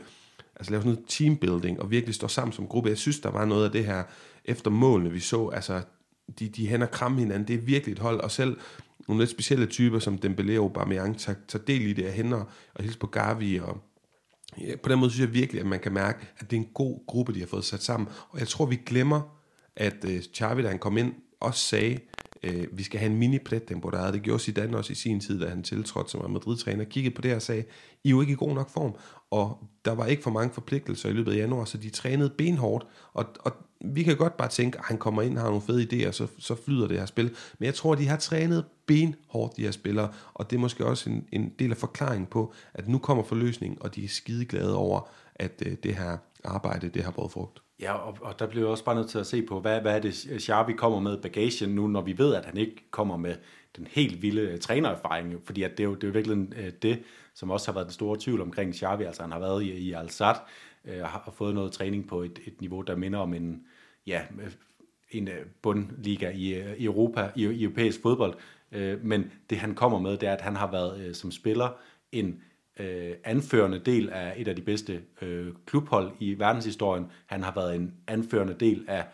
[0.55, 2.89] altså laver sådan noget teambuilding, og virkelig står sammen som gruppe.
[2.89, 4.03] Jeg synes, der var noget af det her,
[4.45, 5.81] efter målene vi så, altså
[6.39, 7.47] de, de hænder kram hinanden.
[7.47, 8.57] Det er virkelig et hold, og selv
[9.07, 12.43] nogle lidt specielle typer, som Dembélé og Aubameyang, tager, tager del i det af hænder
[12.73, 13.59] og hilser på Gavi.
[13.59, 13.77] Og,
[14.61, 16.69] ja, på den måde synes jeg virkelig, at man kan mærke, at det er en
[16.73, 18.09] god gruppe, de har fået sat sammen.
[18.29, 19.21] Og jeg tror, vi glemmer,
[19.75, 21.99] at øh, Xavi, da han kom ind, også sagde,
[22.43, 25.49] øh, vi skal have en mini der Det gjorde Zidane også i sin tid, da
[25.49, 26.83] han tiltrådte som Madrid-træner.
[26.83, 27.63] Kiggede på det og sagde,
[28.03, 28.95] I er jo ikke i god nok form.
[29.31, 32.87] Og der var ikke for mange forpligtelser i løbet af januar, så de trænede benhårdt.
[33.13, 33.53] Og, og
[33.85, 36.27] vi kan godt bare tænke, at han kommer ind og har nogle fede idéer, så,
[36.39, 37.35] så flyder det her spil.
[37.59, 40.85] Men jeg tror, at de har trænet benhårdt, de her spillere, og det er måske
[40.85, 44.45] også en, en del af forklaringen på, at nu kommer forløsningen, og de er skide
[44.45, 47.66] glade over, at øh, det her arbejde, det har båret frugt.
[47.79, 49.95] Ja, og, og der bliver jeg også bare nødt til at se på, hvad, hvad
[49.95, 53.35] er det, Xavi kommer med bagagen nu, når vi ved, at han ikke kommer med
[53.77, 56.71] den helt vilde øh, trænererfaring, fordi at det, er jo, det er jo virkelig øh,
[56.81, 57.03] det,
[57.33, 59.93] som også har været den store tvivl omkring Xavi, altså han har været i, i
[59.93, 60.35] Al-Sad,
[60.83, 63.63] og øh, har fået noget træning på et, et niveau, der minder om en,
[64.07, 64.21] ja,
[65.11, 65.29] en
[65.61, 68.33] bundliga i, i Europa, i, i europæisk fodbold.
[68.71, 71.69] Øh, men det han kommer med, det er, at han har været som spiller
[72.11, 72.41] en
[72.79, 77.11] Øh, anførende del af et af de bedste øh, klubhold i verdenshistorien.
[77.25, 79.05] Han har været en anførende del af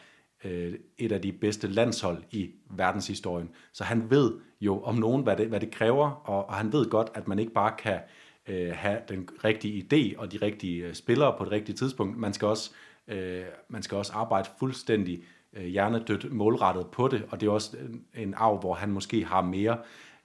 [0.43, 3.49] øh, et af de bedste landshold i verdenshistorien.
[3.73, 6.89] Så han ved jo om nogen, hvad det, hvad det kræver, og, og han ved
[6.89, 7.99] godt, at man ikke bare kan
[8.47, 12.17] øh, have den rigtige idé og de rigtige spillere på det rigtige tidspunkt.
[12.17, 12.71] Man skal også
[13.07, 17.77] Øh, man skal også arbejde fuldstændig øh, hjernedødt målrettet på det, og det er også
[17.77, 19.77] en, en arv, hvor han måske har mere,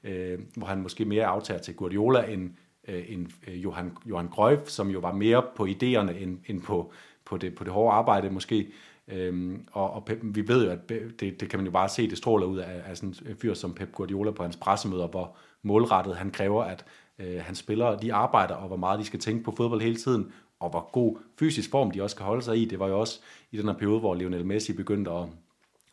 [0.04, 2.50] øh, hvor han måske mere aftager til Guardiola end,
[2.88, 6.92] Øh, en øh, Johan, Johan Grøf, som jo var mere på idéerne end, end på,
[7.24, 8.68] på, det, på det hårde arbejde måske.
[9.08, 12.10] Øhm, og, og Pep, vi ved jo, at det, det kan man jo bare se,
[12.10, 15.36] det stråler ud af, af sådan en fyr som Pep Guardiola på hans pressemøder, hvor
[15.62, 16.84] målrettet han kræver, at
[17.18, 20.32] øh, hans spillere de arbejder, og hvor meget de skal tænke på fodbold hele tiden,
[20.60, 22.64] og hvor god fysisk form de også kan holde sig i.
[22.64, 23.20] Det var jo også
[23.50, 25.24] i den her periode, hvor Lionel Messi begyndte at,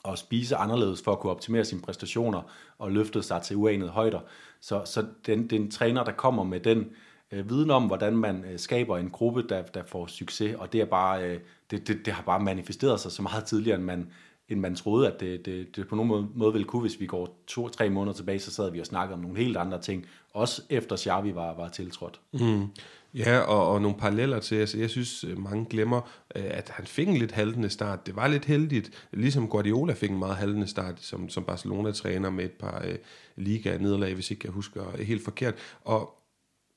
[0.08, 2.42] at spise anderledes for at kunne optimere sine præstationer
[2.80, 4.20] og løfte sig til uanede højder.
[4.62, 6.86] Så, så den, den træner, der kommer med den
[7.32, 10.82] øh, viden om, hvordan man øh, skaber en gruppe, der, der får succes, og det,
[10.82, 11.40] er bare, øh,
[11.72, 14.12] det, det, det har bare manifesteret sig så meget tidligere, end man,
[14.50, 16.82] end man troede, at det, det, det på nogen måde, måde ville kunne.
[16.82, 19.82] Hvis vi går to-tre måneder tilbage, så sad vi og snakkede om nogle helt andre
[19.82, 22.20] ting, også efter Xavi var, var tiltrådt.
[22.34, 22.68] Mm.
[23.16, 26.02] Ja, og, og nogle paralleller til, altså jeg synes, øh, mange glemmer,
[26.36, 28.06] øh, at han fik en lidt haltende start.
[28.06, 32.46] Det var lidt heldigt, ligesom Guardiola fik en meget haltende start, som, som Barcelona-træner med
[32.46, 32.96] et par øh,
[33.36, 35.56] liga-nederlag, hvis ikke jeg husker helt forkert.
[35.82, 36.25] Og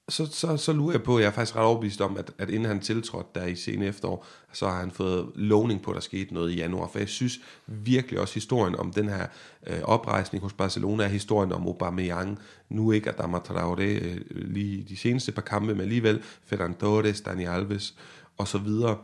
[0.09, 2.51] så, så, så lurer jeg på, at jeg er faktisk ret overbevist om, at, at
[2.51, 6.01] inden han tiltrådte der i sen efterår, så har han fået lovning på, at der
[6.01, 6.89] skete noget i januar.
[6.93, 9.27] For jeg synes virkelig også historien om den her
[9.67, 12.39] øh, oprejsning hos Barcelona, er historien om Aubameyang,
[12.69, 17.45] nu ikke Adama Traoré øh, lige de seneste par kampe, men alligevel Ferran Torres, Dani
[17.45, 17.95] Alves
[18.39, 18.97] og så videre.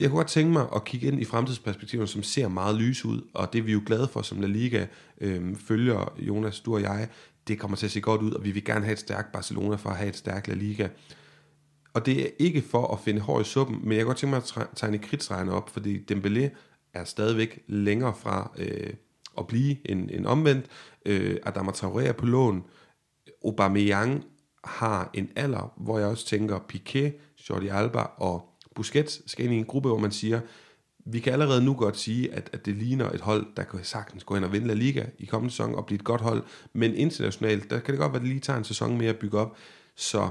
[0.00, 3.20] Jeg kunne godt tænke mig at kigge ind i fremtidsperspektiver, som ser meget lys ud,
[3.34, 4.86] og det er vi jo glade for, som La Liga
[5.20, 7.08] øh, følger, Jonas, du og jeg,
[7.48, 9.76] det kommer til at se godt ud, og vi vil gerne have et stærkt Barcelona
[9.76, 10.88] for at have et stærkt La Liga.
[11.94, 14.30] Og det er ikke for at finde hår i suppen, men jeg kan godt tænke
[14.30, 16.48] mig at tegne kridtstregerne op, fordi Dembélé
[16.94, 18.92] er stadigvæk længere fra øh,
[19.38, 20.66] at blive en, en omvendt.
[21.06, 22.64] Øh, Adama Traoré er på lån.
[23.44, 24.24] Aubameyang
[24.64, 27.12] har en alder, hvor jeg også tænker, Piqué,
[27.50, 30.40] Jordi Alba og Busquets skal ind i en gruppe, hvor man siger,
[31.04, 34.24] vi kan allerede nu godt sige, at, at det ligner et hold, der kan sagtens
[34.24, 36.42] gå hen og vinde La Liga i kommende sæson og blive et godt hold.
[36.72, 39.18] Men internationalt, der kan det godt være, at det lige tager en sæson mere at
[39.18, 39.56] bygge op.
[39.96, 40.30] Så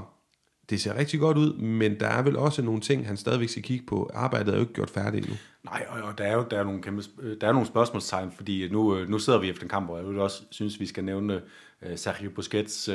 [0.70, 3.62] det ser rigtig godt ud, men der er vel også nogle ting, han stadigvæk skal
[3.62, 4.10] kigge på.
[4.14, 5.36] Arbejdet er jo ikke gjort færdigt endnu.
[5.64, 8.32] Nej, og, og der er jo der er nogle, kæmpe, øh, der er nogle spørgsmålstegn,
[8.32, 10.80] fordi øh, nu, øh, nu sidder vi efter en kamp, og jeg vil også synes,
[10.80, 11.42] vi skal nævne
[11.82, 12.94] uh, Sergio Busquets uh,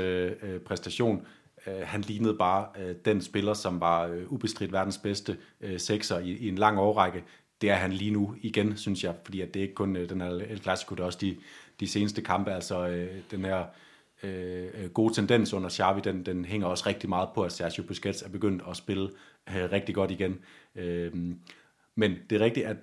[0.66, 1.26] præstation.
[1.68, 6.20] Uh, han lignede bare uh, den spiller, som var uh, ubestridt verdens bedste uh, sekser
[6.20, 7.24] i, i en lang årrække
[7.62, 10.10] det er han lige nu igen, synes jeg, fordi at det er ikke kun øh,
[10.10, 11.38] den her El Clasico, det er også de,
[11.80, 13.66] de seneste kampe, altså øh, den her
[14.24, 17.84] øh, øh, gode tendens under Xavi, den, den hænger også rigtig meget på, at Sergio
[17.84, 19.10] Busquets er begyndt at spille
[19.50, 20.40] øh, rigtig godt igen.
[20.76, 21.12] Øh,
[21.96, 22.78] men det er rigtigt, at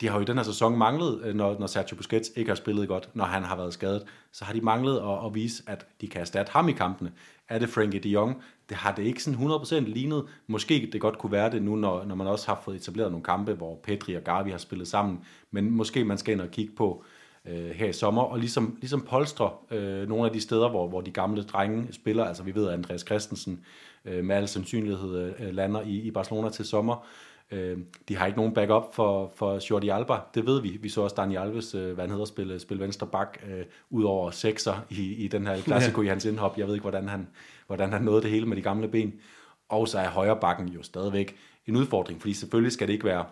[0.00, 2.56] de har jo i den her sæson manglet, øh, når, når Sergio Busquets ikke har
[2.56, 5.86] spillet godt, når han har været skadet, så har de manglet at, at vise, at
[6.00, 7.12] de kan erstatte ham i kampene.
[7.48, 8.42] Er det Frankie de Jong?
[8.68, 10.24] Det har det ikke sådan 100% lignet.
[10.46, 13.24] Måske det godt kunne være det nu, når, når man også har fået etableret nogle
[13.24, 15.20] kampe, hvor Petri og Gavi har spillet sammen.
[15.50, 17.04] Men måske man skal ind og kigge på
[17.46, 21.00] øh, her i sommer, og ligesom, ligesom polstre øh, nogle af de steder, hvor, hvor
[21.00, 22.24] de gamle drenge spiller.
[22.24, 23.64] Altså vi ved, at Andreas Christensen
[24.04, 27.06] øh, med al sandsynlighed øh, lander i, i Barcelona til sommer.
[27.50, 27.78] Øh,
[28.08, 30.68] de har ikke nogen backup for, for Jordi Alba, det ved vi.
[30.68, 34.04] Vi så også Daniel Alves, øh, hvad han hedder, spille, spille venstre bak, øh, ud
[34.04, 36.06] over sekser i, i den her klassiko ja.
[36.06, 36.58] i hans indhop.
[36.58, 37.28] Jeg ved ikke, hvordan han,
[37.66, 39.14] hvordan han nåede det hele med de gamle ben.
[39.68, 41.36] Og så er højre bakken jo stadigvæk
[41.66, 43.24] en udfordring, fordi selvfølgelig skal det ikke være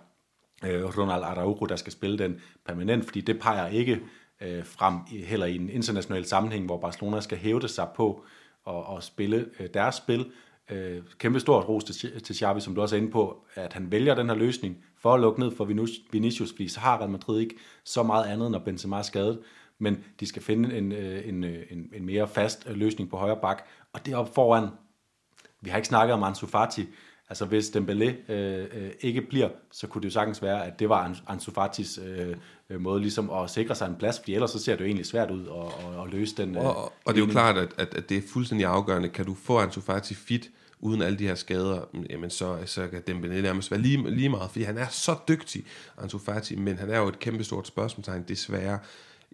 [0.64, 4.00] øh, Ronald Araujo, der skal spille den permanent, fordi det peger ikke
[4.40, 4.94] øh, frem
[5.26, 8.24] heller i en international sammenhæng, hvor Barcelona skal hæve sig på
[8.64, 10.26] og, og spille øh, deres spil.
[10.70, 13.90] Øh, kæmpe stort ros til, til Xavi, som du også er inde på, at han
[13.90, 15.64] vælger den her løsning for at lukke ned for
[16.12, 19.40] Vinicius, fordi så har Real Madrid ikke så meget andet, når Benzema er skadet,
[19.78, 23.38] men de skal finde en, øh, en, øh, en, en mere fast løsning på højre
[23.42, 24.68] bak, og det op foran,
[25.60, 26.86] vi har ikke snakket om Ansu Fati,
[27.28, 30.88] altså hvis Dembélé øh, øh, ikke bliver, så kunne det jo sagtens være, at det
[30.88, 32.36] var Ansu Fatis øh,
[32.80, 35.30] måde ligesom at sikre sig en plads, fordi ellers så ser det jo egentlig svært
[35.30, 36.56] ud at, at, at løse den.
[36.56, 39.08] Og, og, og det er jo klart, at, at, at det er fuldstændig afgørende.
[39.08, 40.50] Kan du få Ansu Fati fit,
[40.80, 44.50] uden alle de her skader, jamen så, så kan Dembélé nærmest være lige, lige meget,
[44.50, 45.64] fordi han er så dygtig,
[45.98, 48.78] Ansu Fati, men han er jo et kæmpe stort spørgsmålstegn, desværre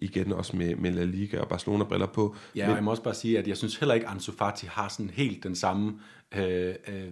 [0.02, 2.36] igen også med, med La Liga og Barcelona briller på.
[2.54, 4.32] Ja, men, og jeg må også bare sige, at jeg synes heller ikke, at Ansu
[4.32, 6.00] Fati har sådan helt den samme
[6.36, 7.04] øh, øh,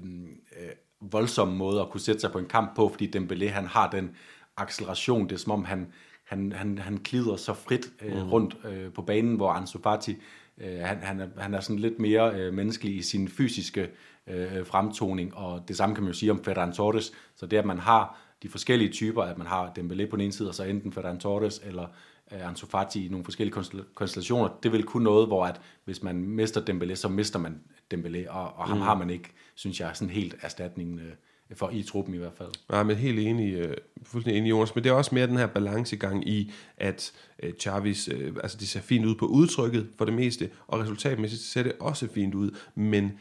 [0.61, 0.71] øh,
[1.01, 4.11] voldsomme måde at kunne sætte sig på en kamp på, fordi Dembélé han har den
[4.57, 5.93] acceleration, det er som om han,
[6.25, 8.31] han, han, han glider så frit øh, mm.
[8.31, 10.17] rundt øh, på banen, hvor Ansu Fati
[10.59, 13.89] øh, han, han, er, han er sådan lidt mere øh, menneskelig i sin fysiske
[14.27, 17.67] øh, fremtoning, og det samme kan man jo sige om Ferran Torres, så det at
[17.67, 20.65] man har de forskellige typer, at man har Dembélé på den ene side, og så
[20.65, 21.87] enten Ferran Torres eller
[22.31, 23.55] Ansu Fati i nogle forskellige
[23.95, 27.61] konstellationer, det vil kun noget, hvor at hvis man mister Dembélé, så mister man
[27.95, 28.83] Dembélé, og, og ham mm.
[28.83, 31.13] har man ikke, synes jeg, sådan helt erstatningen øh,
[31.57, 32.51] for i truppen i hvert fald.
[32.71, 34.75] Nej, men helt enig, øh, fuldstændig enig, Jonas.
[34.75, 37.13] Men det er også mere den her balancegang i, at
[37.43, 41.43] øh, Chavis, øh, altså det ser fint ud på udtrykket for det meste, og resultatmæssigt
[41.43, 43.13] ser det også fint ud, men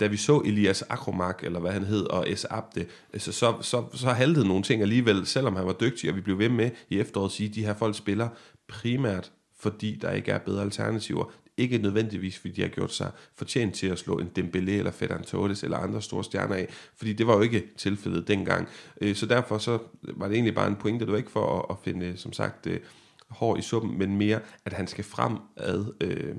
[0.00, 2.46] da vi så Elias Akromak, eller hvad han hed, og S.
[2.50, 6.16] Abde, øh, så, så, så, så haltede nogle ting alligevel, selvom han var dygtig, og
[6.16, 8.28] vi blev ved med i efteråret at sige, at de her folk spiller
[8.68, 11.32] primært, fordi der ikke er bedre alternativer.
[11.56, 15.24] Ikke nødvendigvis, fordi de har gjort sig fortjent til at slå en Dembélé eller Ferdinand
[15.24, 18.68] Torres eller andre store stjerner af, fordi det var jo ikke tilfældet dengang.
[19.00, 21.66] Øh, så derfor så var det egentlig bare en pointe, det var ikke for at,
[21.70, 22.80] at finde, som sagt, øh,
[23.28, 26.34] hår i suppen, men mere, at han skal fremad øh,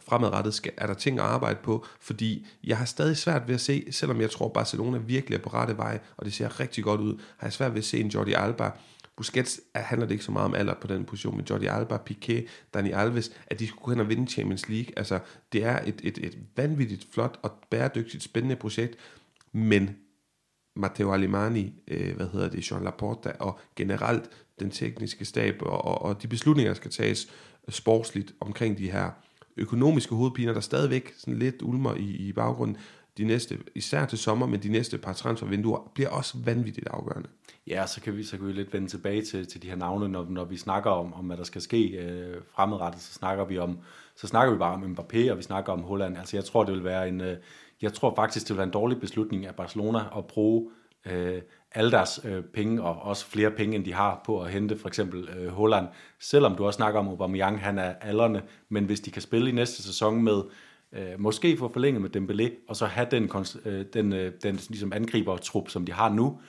[0.00, 3.60] fremadrettet skal, er der ting at arbejde på, fordi jeg har stadig svært ved at
[3.60, 7.00] se, selvom jeg tror, Barcelona virkelig er på rette vej, og det ser rigtig godt
[7.00, 8.70] ud, har jeg svært ved at se en Jordi Alba,
[9.16, 11.98] Busquets er- handler det ikke så meget om alder på den position, men Jordi Alba,
[12.10, 14.92] Piqué, Dani Alves, at de skulle hen og vinde Champions League.
[14.96, 15.20] Altså,
[15.52, 18.96] det er et, et, et vanvittigt flot og bæredygtigt spændende projekt,
[19.52, 19.96] men
[20.76, 24.30] Matteo Alemani, øh, hvad hedder det, Jean Laporta, og generelt
[24.60, 27.28] den tekniske stab, og, og, og de beslutninger, der skal tages
[27.68, 29.10] sportsligt omkring de her
[29.56, 32.76] økonomiske hovedpiner, der stadigvæk sådan lidt ulmer i, i baggrunden,
[33.18, 37.28] de næste, især til sommer, men de næste par transfervinduer, bliver også vanvittigt afgørende.
[37.66, 40.08] Ja, så kan vi, så kan vi lidt vende tilbage til, til de her navne,
[40.08, 43.58] når, når vi snakker om, om hvad der skal ske øh, fremadrettet, så snakker vi
[43.58, 43.78] om,
[44.16, 46.18] så snakker vi bare om Mbappé, og vi snakker om Holland.
[46.18, 47.36] Altså jeg tror, det vil være en, øh,
[47.82, 50.70] jeg tror faktisk, det vil være en dårlig beslutning af Barcelona at bruge
[51.06, 51.42] øh,
[51.76, 54.88] alle deres øh, penge, og også flere penge, end de har på at hente for
[54.88, 55.86] eksempel øh, Holland.
[56.20, 59.52] Selvom du også snakker om Aubameyang, han er alderne, men hvis de kan spille i
[59.52, 60.42] næste sæson med,
[60.92, 63.30] øh, måske få forlænget med Dembélé, og så have den,
[63.64, 66.40] øh, den, øh, den ligesom angribertrup, som de har nu,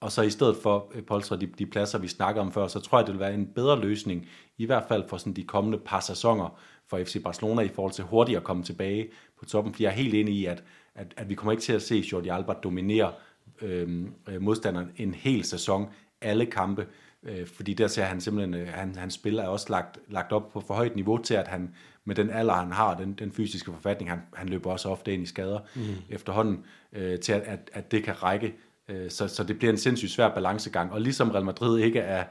[0.00, 2.80] og så i stedet for øh, polstre de, de pladser, vi snakker om før, så
[2.80, 5.78] tror jeg, det vil være en bedre løsning, i hvert fald for sådan de kommende
[5.78, 6.60] par sæsoner
[6.90, 9.08] for FC Barcelona i forhold til hurtigt at komme tilbage
[9.38, 9.72] på toppen.
[9.72, 10.64] Fordi jeg er helt enig i, at,
[10.94, 13.27] at, at vi kommer ikke til at se Jordi Alba dominere øh,
[13.62, 14.06] øh,
[14.40, 15.86] modstanderen en hel sæson,
[16.20, 16.86] alle kampe,
[17.22, 20.52] øh, fordi der ser han simpelthen, øh, han, hans spil er også lagt, lagt op
[20.52, 23.72] på for højt niveau til, at han med den alder, han har, den, den fysiske
[23.72, 25.82] forfatning, han, han løber også ofte ind i skader mm.
[26.08, 28.54] efterhånden, øh, til at, at, at det kan række.
[28.88, 30.92] Øh, så, så det bliver en sindssygt svær balancegang.
[30.92, 32.24] Og ligesom Real Madrid ikke er,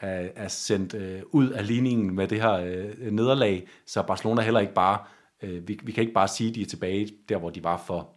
[0.00, 4.60] er, er sendt øh, ud af ligningen med det her øh, nederlag, så Barcelona heller
[4.60, 4.98] ikke bare,
[5.42, 7.82] øh, vi, vi kan ikke bare sige, at de er tilbage der, hvor de var
[7.86, 8.13] for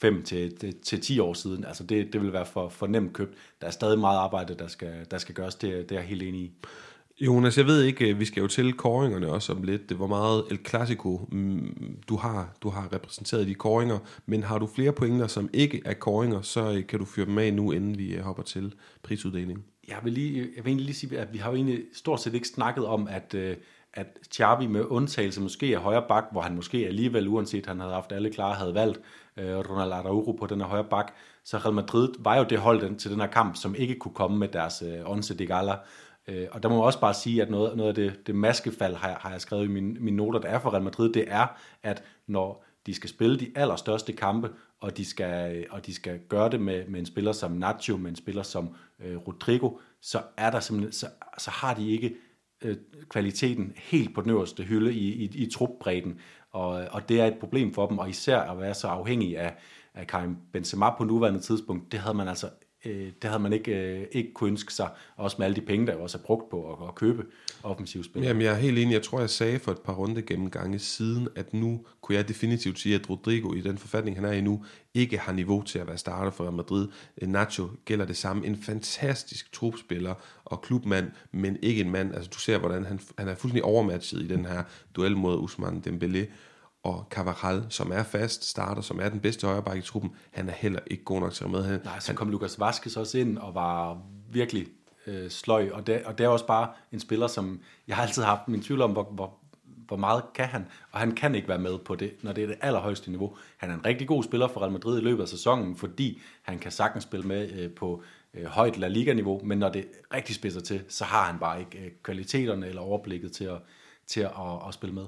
[0.00, 1.64] 5 til, til, til 10 år siden.
[1.64, 3.34] Altså det, det vil være for, for nemt købt.
[3.60, 5.54] Der er stadig meget arbejde, der skal, der skal gøres.
[5.54, 6.52] Det, det er jeg helt enig i.
[7.20, 9.90] Jonas, jeg ved ikke, vi skal jo til koringerne også om lidt.
[9.90, 14.58] Hvor meget El Clasico mm, du har, du har repræsenteret i de koringer, men har
[14.58, 17.72] du flere pointer, som ikke er koringer, så øh, kan du fyre dem af nu,
[17.72, 19.64] inden vi øh, hopper til prisuddelingen.
[19.88, 22.34] Jeg vil, lige, jeg vil egentlig lige sige, at vi har jo egentlig stort set
[22.34, 23.56] ikke snakket om, at, øh,
[23.92, 27.92] at Xavi med undtagelse måske er højre bak, hvor han måske alligevel, uanset han havde
[27.92, 29.00] haft alle klare, havde valgt
[29.38, 31.12] øh, Ronald Araujo på den her højre bak.
[31.44, 34.14] Så Real Madrid var jo det hold den, til den her kamp, som ikke kunne
[34.14, 35.74] komme med deres øh, Once de Gala.
[36.28, 38.94] Øh, og der må jeg også bare sige, at noget, noget af det, det maskefald,
[38.94, 41.24] har, jeg- har jeg skrevet i mine, mine noter, der er for Real Madrid, det
[41.28, 41.46] er,
[41.82, 46.18] at når de skal spille de allerstørste kampe, og de skal, øh, og de skal
[46.28, 48.68] gøre det med, med en spiller som Nacho, med en spiller som
[49.04, 49.70] øh, Rodrigo,
[50.02, 51.06] så er der simpelthen, så,
[51.38, 52.14] så har de ikke
[52.64, 52.76] øh,
[53.08, 56.20] kvaliteten helt på den øverste hylde i, i, i trupbredden,
[56.52, 59.38] og, øh, og det er et problem for dem, og især at være så afhængig
[59.38, 59.54] af,
[59.94, 62.48] af Karim Benzema på nuværende tidspunkt, det havde man altså
[62.84, 65.86] øh, det havde man ikke, øh, ikke kunne ønske sig, også med alle de penge,
[65.86, 67.24] der også er brugt på at, at købe
[67.62, 68.22] offensiv spil.
[68.22, 68.92] Jamen, jeg er helt enig.
[68.92, 72.78] Jeg tror, jeg sagde for et par runde gennemgange siden, at nu kunne jeg definitivt
[72.78, 75.86] sige, at Rodrigo i den forfatning, han er i nu, ikke har niveau til at
[75.86, 76.88] være starter for Real Madrid.
[77.22, 78.46] Nacho gælder det samme.
[78.46, 80.14] En fantastisk trupspiller
[80.50, 82.14] og klubmand, men ikke en mand.
[82.14, 84.62] Altså, du ser, hvordan han, han er fuldstændig overmatchet i den her
[84.96, 86.26] duel mod Usman Dembélé
[86.82, 90.52] og Carvajal, som er fast starter, som er den bedste højreback i truppen, han er
[90.52, 91.62] heller ikke god nok til at med.
[91.64, 94.66] Han, Nej, så kom Lukas Vazquez også ind og var virkelig
[95.06, 98.22] øh, sløj, og det, og det er også bare en spiller, som jeg har altid
[98.22, 101.58] haft min tvivl om, hvor, hvor, hvor meget kan han, og han kan ikke være
[101.58, 103.36] med på det, når det er det allerhøjeste niveau.
[103.56, 106.58] Han er en rigtig god spiller for Real Madrid i løbet af sæsonen, fordi han
[106.58, 108.02] kan sagtens spille med øh, på
[108.34, 111.78] øh, højt La Liga-niveau, men når det rigtig spidser til, så har han bare ikke
[111.78, 113.58] øh, kvaliteterne eller overblikket til at,
[114.06, 115.06] til at, at, at spille med.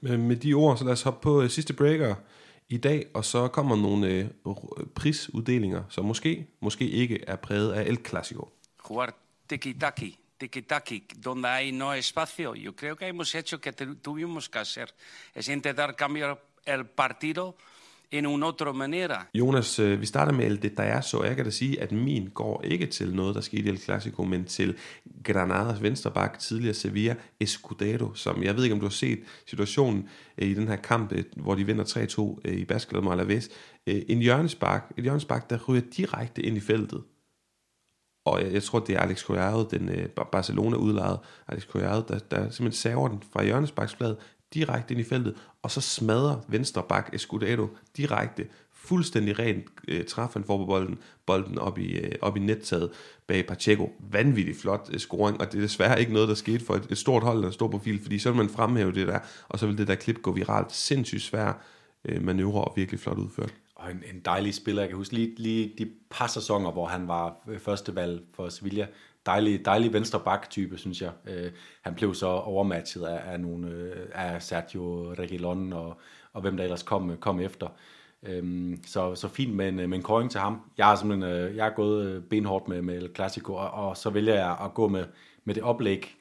[0.00, 2.14] Men med de ord, så lad os hoppe på øh, sidste breaker
[2.68, 4.26] i dag, og så kommer nogle øh,
[4.94, 8.48] prisuddelinger, som måske, måske ikke er præget af El Clasico.
[8.90, 9.14] jugar
[9.52, 12.54] tiki-taki, tiki-taki, donde hay no espacio.
[12.56, 14.86] Yo creo que hemos hecho que tu- tuvimos que hacer.
[15.34, 17.54] Es intentar cambiar el partido
[18.10, 19.26] en en otra manera.
[19.34, 22.62] Jonas, øh, vi starter med El Detallazo, og jeg kan da sige, at min går
[22.64, 24.76] ikke til noget, der skete i El Clasico, men til
[25.24, 30.48] Granadas venstreback, tidligere Sevilla, Escudero, som jeg ved ikke, om du har set situationen øh,
[30.48, 31.84] i den her kamp, øh, hvor de vinder
[32.44, 33.48] 3-2 i Baskeland mod Alaves.
[33.86, 37.02] En hjørnespark, et hjørnespark, der ryger direkte ind i feltet.
[38.28, 42.50] Og jeg, jeg tror, det er Alex Collado, den øh, Barcelona-udlejet Alex Collado, der, der
[42.50, 44.16] simpelthen saver den fra hjørnesparksfladet
[44.54, 50.38] direkte ind i feltet, og så smadrer venstre bak Escudero direkte, fuldstændig rent øh, træffer
[50.38, 52.90] han for på bolden, bolden op i, øh, op i nettaget
[53.26, 53.92] bag Pacheco.
[54.10, 56.98] Vanvittig flot øh, scoring, og det er desværre ikke noget, der skete for et, et
[56.98, 59.18] stort hold, der en stor profil, fordi så vil man fremhæve det der,
[59.48, 60.72] og så vil det der klip gå viralt.
[60.72, 61.52] Sindssygt svær
[62.04, 63.54] øh, manøvre og virkelig flot udført.
[63.74, 64.82] Og en, en dejlig spiller.
[64.82, 68.48] Jeg kan huske lige, lige de par sæsoner, hvor han var øh, første valg for
[68.48, 68.86] Sevilla,
[69.28, 71.10] dejlig, dejlig venstre bak type, synes jeg.
[71.28, 71.50] Øh,
[71.82, 76.00] han blev så overmatchet af, af, nogle, øh, af Sergio Reguilon og,
[76.32, 77.68] og hvem der ellers kom, kom efter.
[78.22, 80.60] Øhm, så, så fint med en, med en koring til ham.
[80.78, 83.96] Jeg har simpelthen øh, jeg er gået øh, benhårdt med, med El Clasico, og, og
[83.96, 85.04] så vælger jeg at gå med,
[85.44, 86.14] med det oplæg,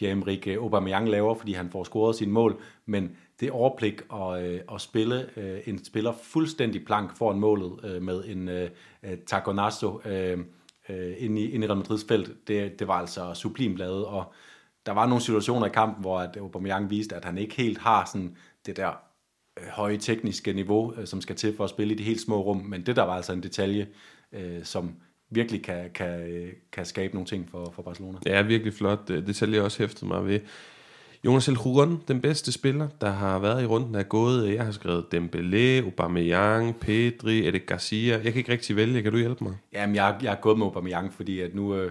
[0.00, 4.80] Pierre-Emerick Aubameyang laver, fordi han får scoret sin mål, men det overblik at, øh, at
[4.80, 8.68] spille øh, en spiller fuldstændig plank foran målet øh, med en øh,
[9.26, 10.38] taconazo øh,
[10.88, 14.32] øh, ind, i, ind i Real Madrids felt, det, det var altså sublimt lavet, og
[14.86, 18.04] der var nogle situationer i kampen, hvor at Aubameyang viste, at han ikke helt har
[18.12, 18.92] sådan det der
[19.60, 22.42] øh, høje tekniske niveau, øh, som skal til for at spille i de helt små
[22.42, 23.88] rum, men det der var altså en detalje,
[24.32, 24.94] øh, som
[25.30, 28.18] virkelig kan, kan, øh, kan skabe nogle ting for, for Barcelona.
[28.26, 29.08] Ja, virkelig flot.
[29.08, 30.40] Det selv jeg også hæftet mig ved.
[31.24, 34.46] Jonas El Huron, den bedste spiller, der har været i runden, er gået.
[34.46, 38.14] Øh, jeg har skrevet Dembélé, Aubameyang, Pedri, Edek Garcia.
[38.14, 39.02] Jeg kan ikke rigtig vælge.
[39.02, 39.56] Kan du hjælpe mig?
[39.72, 41.90] Jamen, jeg, jeg er gået med Aubameyang, fordi at nu, øh,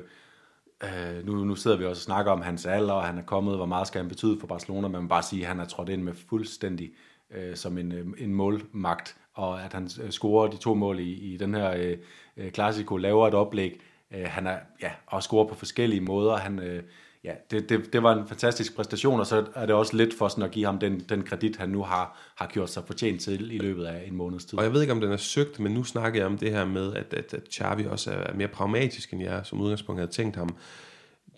[0.83, 3.55] øh, nu, nu sidder vi også og snakker om hans alder, og han er kommet,
[3.55, 4.87] hvor meget skal han betyde for Barcelona.
[4.87, 6.91] Man må bare sige, at han er trådt ind med fuldstændig
[7.31, 11.33] øh, som en, øh, en målmagt, og at han øh, scorer de to mål i,
[11.33, 11.97] i den her øh,
[12.35, 13.81] klassiko, Clasico, laver et oplæg.
[14.11, 16.37] Øh, han er, ja, og scorer på forskellige måder.
[16.37, 16.83] Han, øh,
[17.23, 20.27] ja, det, det, det var en fantastisk præstation, og så er det også lidt for
[20.27, 23.51] sådan at give ham den, den kredit, han nu har, har gjort sig fortjent til
[23.51, 24.57] i løbet af en måneds tid.
[24.59, 26.65] Og jeg ved ikke, om den er søgt, men nu snakker jeg om det her
[26.65, 30.35] med, at, at, at Xavi også er mere pragmatisk, end jeg som udgangspunkt havde tænkt
[30.35, 30.55] ham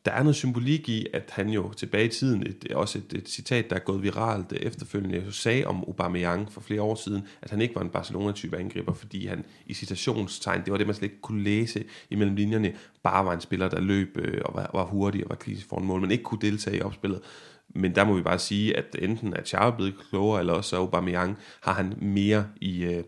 [0.06, 3.30] der er noget symbolik i, at han jo tilbage i tiden, et, også et, et
[3.30, 7.62] citat, der er gået viralt efterfølgende, sagde om Aubameyang for flere år siden, at han
[7.62, 11.22] ikke var en Barcelona-type angriber, fordi han i citationstegn, det var det, man slet ikke
[11.22, 15.24] kunne læse imellem linjerne, bare var en spiller, der løb øh, og var, var hurtig
[15.24, 17.22] og var kritisk foran mål, men ikke kunne deltage i opspillet.
[17.70, 21.38] Men der må vi bare sige, at enten er Charles blevet klogere, eller også Aubameyang
[21.62, 23.04] har han mere i, øh,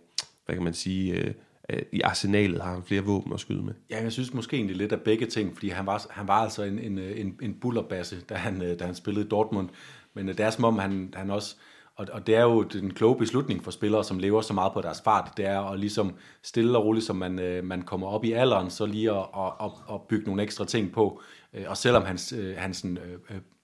[0.45, 1.33] hvad kan man sige, øh,
[1.69, 3.73] Øh, i arsenalet har han flere våben at skyde med.
[3.89, 6.63] Ja, jeg synes måske egentlig lidt af begge ting, fordi han var, han var altså
[6.63, 9.69] en, en, en, en bullerbasse, da han, øh, da han spillede i Dortmund.
[10.13, 11.55] Men øh, det er som om, han, han også,
[11.95, 14.81] og, og det er jo den kloge beslutning for spillere, som lever så meget på
[14.81, 18.31] deres fart, det er at ligesom stille og roligt, som man, man kommer op i
[18.31, 21.21] alderen, så lige at, at, at, at bygge nogle ekstra ting på.
[21.67, 22.85] Og selvom hans, hans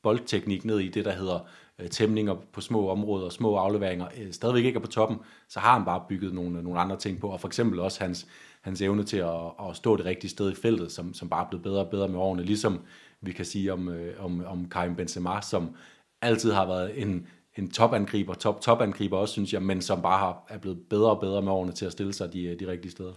[0.04, 1.39] boldteknik ned i det, der hedder
[1.84, 5.17] Øh, tæmninger på små områder, små afleveringer, øh, stadigvæk ikke er på toppen,
[5.49, 8.27] så har han bare bygget nogle, nogle andre ting på, og for eksempel også hans,
[8.61, 11.49] hans evne til at, at stå det rigtige sted i feltet, som, som bare er
[11.49, 12.79] blevet bedre og bedre med årene, ligesom
[13.21, 15.75] vi kan sige om, øh, om, om Karim Benzema, som
[16.21, 17.27] altid har været en,
[17.57, 21.19] en topangriber, top topangriber også, synes jeg, men som bare har, er blevet bedre og
[21.19, 23.13] bedre med årene til at stille sig de, øh, de rigtige steder.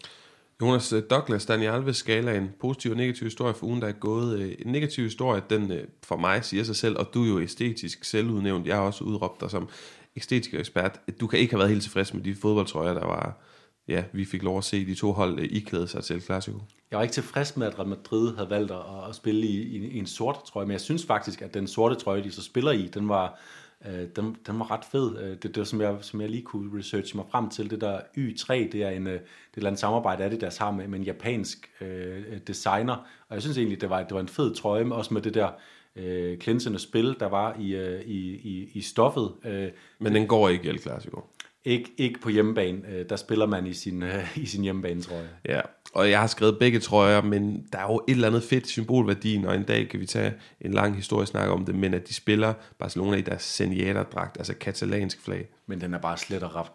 [0.63, 3.93] Jonas øh, Douglas, Daniel Alves skala, en positiv og negativ historie for ugen, der er
[3.93, 4.39] gået.
[4.39, 7.41] Øh, en negativ historie, den øh, for mig siger sig selv, og du er jo
[7.41, 8.67] æstetisk selvudnævnt.
[8.67, 9.69] Jeg har også udråbt dig som
[10.17, 11.01] æstetisk ekspert.
[11.21, 13.43] Du kan ikke have været helt tilfreds med de fodboldtrøjer, der var,
[13.89, 16.59] ja, vi fik lov at se de to hold iklæde sig til Clasico.
[16.91, 18.79] Jeg var ikke tilfreds med, at Real Madrid havde valgt at,
[19.09, 21.95] at spille i, i, i en sort trøje, men jeg synes faktisk, at den sorte
[21.95, 23.41] trøje, de så spiller i, den var,
[23.87, 25.19] øh, den, den var ret fed.
[25.19, 28.01] Øh, det, det som jeg, som jeg lige kunne researche mig frem til, det der
[28.01, 30.99] Y3, det er en, øh, det er et eller andet samarbejde der har med, med
[30.99, 32.95] en japansk øh, designer,
[33.29, 35.51] og jeg synes egentlig, det var, det var en fed trøje, også med det der
[35.97, 39.33] øh, klinsende spil, der var i, øh, i, i, i stoffet.
[39.45, 39.69] Øh,
[39.99, 41.25] Men den går ikke i El Clasico.
[41.65, 42.83] Ikke, ikke på hjemmebane.
[42.89, 45.29] Øh, der spiller man i sin, øh, i sin hjemmebane, tror jeg.
[45.45, 45.61] Ja,
[45.97, 49.45] og jeg har skrevet begge trøjer, men der er jo et eller andet fedt symbolværdi,
[49.47, 52.15] og en dag kan vi tage en lang historie snak om det, men at de
[52.15, 55.49] spiller Barcelona i deres Seniata-dragt, altså katalansk flag.
[55.67, 56.67] Men den er bare slet og ret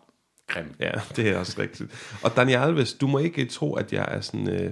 [0.47, 0.75] grim.
[0.79, 2.17] Ja, det er også rigtigt.
[2.23, 4.49] Og Daniel Alves, du må ikke tro, at jeg er sådan...
[4.49, 4.71] Øh,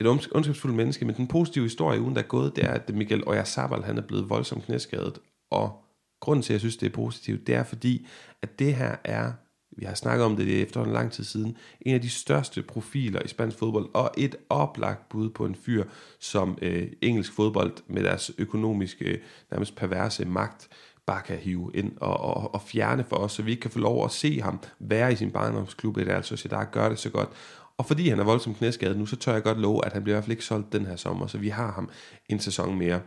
[0.00, 3.28] et ondskabsfuldt menneske, men den positive historie ugen, der er gået, det er, at Miguel
[3.28, 5.18] Oyarzabal, han er blevet voldsomt knæskadet,
[5.50, 5.84] og
[6.20, 8.06] grunden til, at jeg synes, det er positivt, det er fordi,
[8.42, 9.32] at det her er,
[9.78, 13.22] vi har snakket om det efter en lang tid siden, en af de største profiler
[13.24, 15.84] i spansk fodbold, og et oplagt bud på en fyr,
[16.20, 19.18] som øh, engelsk fodbold med deres økonomiske, øh,
[19.50, 20.68] nærmest perverse magt,
[21.06, 23.78] bare kan hive ind og, og, og fjerne for os, så vi ikke kan få
[23.78, 27.10] lov at se ham være i sin barndomsklub, eller er altså Sociedad gør det så
[27.10, 27.28] godt.
[27.78, 30.14] Og fordi han er voldsomt knæskadet nu, så tør jeg godt love, at han bliver
[30.14, 31.90] i hvert fald ikke solgt den her sommer, så vi har ham
[32.28, 33.00] en sæson mere.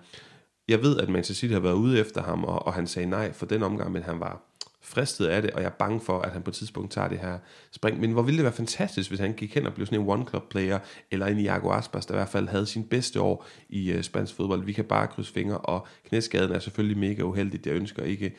[0.68, 3.34] Jeg ved, at Manchester City har været ude efter ham, og, og han sagde nej
[3.34, 4.51] for den omgang, men han var
[4.92, 7.20] fristet af det, og jeg er bange for, at han på et tidspunkt tager det
[7.20, 7.38] her
[7.72, 8.00] spring.
[8.00, 10.80] Men hvor ville det være fantastisk, hvis han gik hen og blev sådan en one-club-player,
[11.12, 14.36] eller en Iago Aspas, der i hvert fald havde sin bedste år i øh, spansk
[14.36, 14.64] fodbold.
[14.64, 17.68] Vi kan bare krydse fingre, og knæskaden er selvfølgelig mega uheldig.
[17.68, 18.34] Jeg ønsker ikke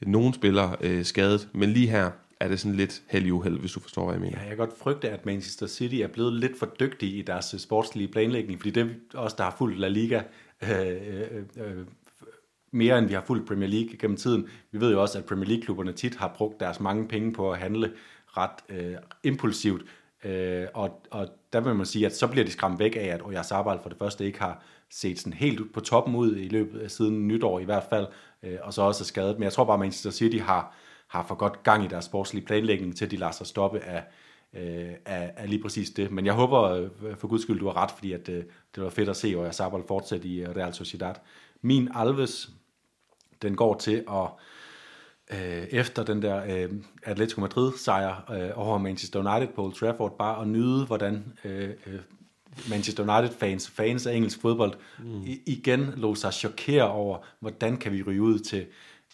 [0.00, 3.80] nogen spiller øh, skadet, men lige her er det sådan lidt heldig uheld, hvis du
[3.80, 4.38] forstår, hvad jeg mener.
[4.38, 7.54] Ja, jeg kan godt frygte, at Manchester City er blevet lidt for dygtige i deres
[7.54, 10.22] øh, sportslige planlægning, fordi det også, os, der har fulgt La Liga,
[10.62, 11.84] øh, øh, øh,
[12.70, 14.48] mere end vi har fulgt Premier League gennem tiden.
[14.72, 17.58] Vi ved jo også, at Premier League-klubberne tit har brugt deres mange penge på at
[17.58, 17.92] handle
[18.36, 18.94] ret øh,
[19.24, 19.82] impulsivt,
[20.24, 23.22] øh, og, og der vil man sige, at så bliver de skræmt væk af, at
[23.22, 26.90] Oyarzabal for det første ikke har set sådan helt på toppen ud i løbet af
[26.90, 28.06] siden nytår i hvert fald,
[28.42, 29.34] øh, og så også er skadet.
[29.34, 30.76] Men jeg tror bare, at Manchester City har,
[31.08, 34.04] har for godt gang i deres sportslige planlægning, til at de lader sig stoppe af,
[34.54, 36.10] øh, af, af lige præcis det.
[36.10, 38.44] Men jeg håber øh, for guds skyld, du har ret, fordi at, øh,
[38.74, 41.14] det var fedt at se, og Sabal fortsætte i Real Sociedad.
[41.62, 42.50] Min Alves,
[43.42, 44.28] den går til at
[45.32, 46.70] øh, efter den der øh,
[47.02, 51.70] Atletico Madrid sejr øh, over Manchester United på Old Trafford, bare at nyde, hvordan øh,
[51.86, 52.00] øh,
[52.68, 55.22] Manchester United fans, fans af engelsk fodbold, mm.
[55.46, 58.66] igen lå sig chokere over, hvordan kan vi ryge ud til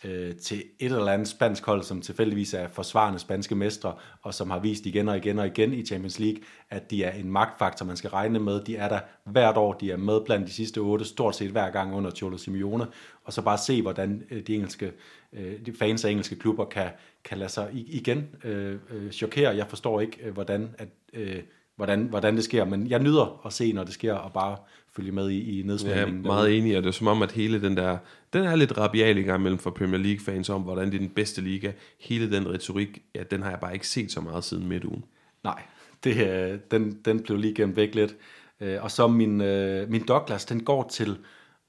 [0.05, 4.51] øh, til et eller andet spansk hold, som tilfældigvis er forsvarende spanske mestre, og som
[4.51, 7.86] har vist igen og igen og igen i Champions League, at de er en magtfaktor,
[7.86, 8.61] man skal regne med.
[8.64, 11.70] De er der hvert år, de er med blandt de sidste otte, stort set hver
[11.70, 12.86] gang under Cholo Simeone,
[13.24, 14.92] og så bare se, hvordan øh, de engelske
[15.32, 16.90] øh, de fans af engelske klubber kan,
[17.24, 19.57] kan lade sig igen øh, øh, chokere.
[19.57, 21.42] Jeg forstår ikke, øh, hvordan, at, øh,
[21.76, 24.57] hvordan, hvordan det sker, men jeg nyder at se, når det sker, og bare
[24.97, 26.22] følge med i, i nedsmændingen.
[26.22, 27.99] Ja, meget enig, og det er som om, at hele den der,
[28.32, 31.09] den er lidt rabial i gang mellem for Premier League-fans om, hvordan det er den
[31.09, 31.72] bedste liga.
[32.01, 35.05] Hele den retorik, ja, den har jeg bare ikke set så meget siden midtugen.
[35.44, 35.62] Nej,
[36.05, 38.16] det, øh, den, den blev lige gemt væk lidt.
[38.61, 41.16] Øh, og så min, øh, min Douglas, den går til,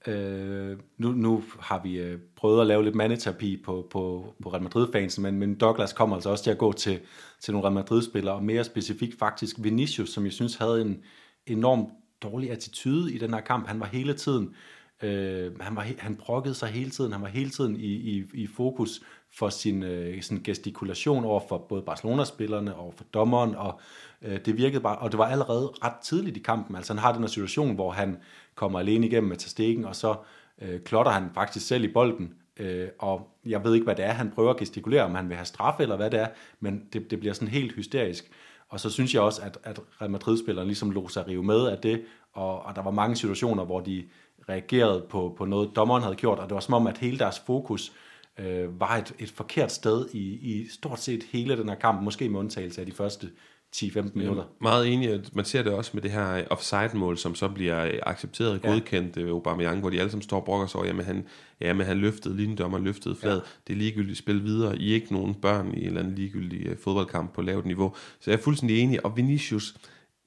[0.08, 5.24] øh, nu, nu har vi prøvet at lave lidt mandeterapi på, på, på Real Madrid-fansen,
[5.24, 7.00] men, men Douglas kommer altså også til at gå til,
[7.42, 11.00] til nogle Real Madrid-spillere, og mere specifikt faktisk Vinicius, som jeg synes havde en
[11.46, 11.88] enorm
[12.24, 13.68] dårlig attitude i den her kamp.
[13.68, 14.56] Han var hele tiden,
[15.04, 18.48] øh, han, var, han brokkede sig hele tiden, han var hele tiden i, i, i
[18.48, 19.02] fokus
[19.34, 23.80] for sin, øh, sin gestikulation over for både Barcelona-spillerne og for dommeren, og
[24.22, 27.12] øh, det virkede bare, og det var allerede ret tidligt i kampen, altså han har
[27.14, 28.18] den her situation, hvor han
[28.56, 30.16] kommer alene igennem med tastikken, og så
[30.62, 34.12] øh, klotter han faktisk selv i bolden, øh, og jeg ved ikke, hvad det er,
[34.12, 36.28] han prøver at gestikulere, om han vil have straf eller hvad det er,
[36.60, 38.32] men det, det bliver sådan helt hysterisk.
[38.70, 41.78] Og så synes jeg også, at, at Real Madrid-spilleren ligesom lå sig rive med af
[41.78, 44.04] det, og, og der var mange situationer, hvor de
[44.50, 47.40] reagerede på, på noget, dommeren havde gjort, og det var som om, at hele deres
[47.40, 47.94] fokus
[48.40, 52.30] øh, var et, et forkert sted i, i stort set hele den her kamp, måske
[52.30, 53.30] med undtagelse af de første
[53.76, 54.44] 10-15 minutter.
[54.44, 55.22] Ja, meget enig.
[55.34, 59.22] Man ser det også med det her offside-mål, som så bliver accepteret og godkendt ja.
[59.22, 61.26] Øh, Aubameyang, hvor de alle sammen står og brokker sig over, jamen han,
[61.62, 63.36] jamen han løftede, linjedommer løftede flad.
[63.36, 63.42] Ja.
[63.68, 64.78] Det er ligegyldigt spil videre.
[64.78, 67.96] I er ikke nogen børn i en eller anden ligegyldig øh, fodboldkamp på lavt niveau.
[68.20, 69.06] Så jeg er fuldstændig enig.
[69.06, 69.76] Og Vinicius,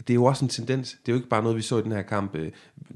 [0.08, 0.90] det er jo også en tendens.
[0.90, 2.34] Det er jo ikke bare noget, vi så i den her kamp.
[2.34, 2.52] Øh,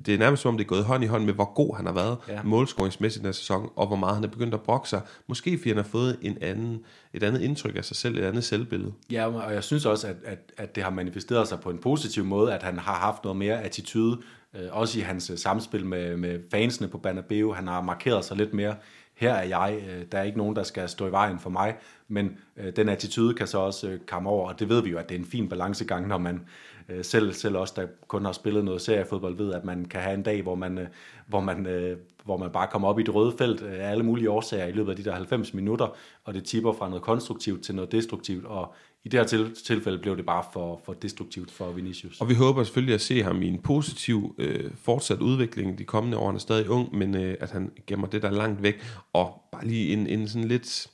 [0.06, 1.86] det er nærmest som om, det er gået hånd i hånd med, hvor god han
[1.86, 2.42] har været ja.
[2.42, 5.00] målscoringsmæssigt den her sæson, og hvor meget han er begyndt at brokke sig.
[5.26, 6.80] Måske fordi han har fået en anden,
[7.12, 8.92] et andet indtryk af sig selv, et andet selvbillede.
[9.10, 12.24] Ja, og jeg synes også, at, at, at det har manifesteret sig på en positiv
[12.24, 14.20] måde, at han har haft noget mere attitude,
[14.54, 17.52] øh, også i hans øh, samspil med, med fansene på Banabeo.
[17.52, 18.74] Han har markeret sig lidt mere
[19.14, 19.80] her er jeg,
[20.12, 21.76] der er ikke nogen, der skal stå i vejen for mig,
[22.08, 22.38] men
[22.76, 25.18] den attitude kan så også komme over, og det ved vi jo, at det er
[25.18, 26.40] en fin balancegang, når man,
[26.88, 30.14] øh, selv, selv os, der kun har spillet noget seriefodbold, ved, at man kan have
[30.14, 30.86] en dag, hvor man, øh,
[31.26, 34.30] hvor man, øh, hvor man bare kommer op i det røde felt af alle mulige
[34.30, 37.74] årsager i løbet af de der 90 minutter, og det tipper fra noget konstruktivt til
[37.74, 38.74] noget destruktivt, og
[39.04, 42.20] i det her tilfælde blev det bare for, for destruktivt for Vinicius.
[42.20, 46.16] Og vi håber selvfølgelig at se ham i en positiv øh, fortsat udvikling de kommende
[46.16, 46.26] år.
[46.26, 48.82] Han er stadig ung, men øh, at han gemmer det der langt væk.
[49.12, 50.86] Og bare lige en, en sådan lidt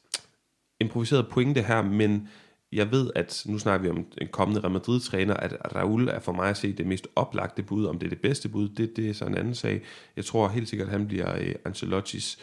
[0.80, 2.28] improviseret pointe her, men
[2.72, 6.32] jeg ved, at nu snakker vi om en kommende Real Madrid-træner, at Raul er for
[6.32, 7.84] mig at se det mest oplagte bud.
[7.84, 9.82] Om det er det bedste bud, det, det er så en anden sag.
[10.16, 12.38] Jeg tror helt sikkert, at han bliver uh, Ancelottis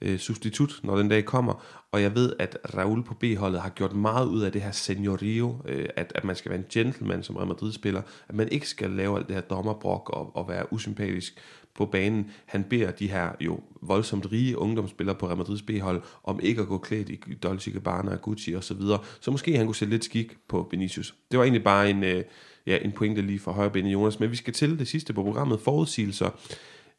[0.00, 1.64] eh, substitut, når den dag kommer.
[1.92, 5.56] Og jeg ved, at Raul på B-holdet har gjort meget ud af det her seniorio,
[5.68, 8.90] eh, at, at man skal være en gentleman som Real Madrid-spiller, at man ikke skal
[8.90, 11.40] lave alt det her dommerbrok og, og være usympatisk
[11.78, 12.30] på banen.
[12.46, 16.68] Han beder de her jo voldsomt rige ungdomsspillere på Real Madrid's B-hold om ikke at
[16.68, 18.98] gå klædt i Dolce Gabbana og Gucci og så videre.
[19.20, 21.14] Så måske han kunne sætte lidt skik på Vinicius.
[21.30, 22.24] Det var egentlig bare en, øh,
[22.66, 24.20] ja, en pointe lige fra højre ben Jonas.
[24.20, 26.30] Men vi skal til det sidste på programmet, forudsigelser.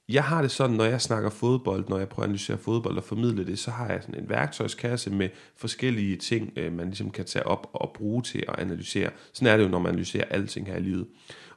[0.10, 3.04] Jeg har det sådan, når jeg snakker fodbold, når jeg prøver at analysere fodbold og
[3.04, 7.26] formidle det, så har jeg sådan en værktøjskasse med forskellige ting, øh, man ligesom kan
[7.26, 9.10] tage op og bruge til at analysere.
[9.34, 11.08] Sådan er det jo, når man analyserer alting her i livet.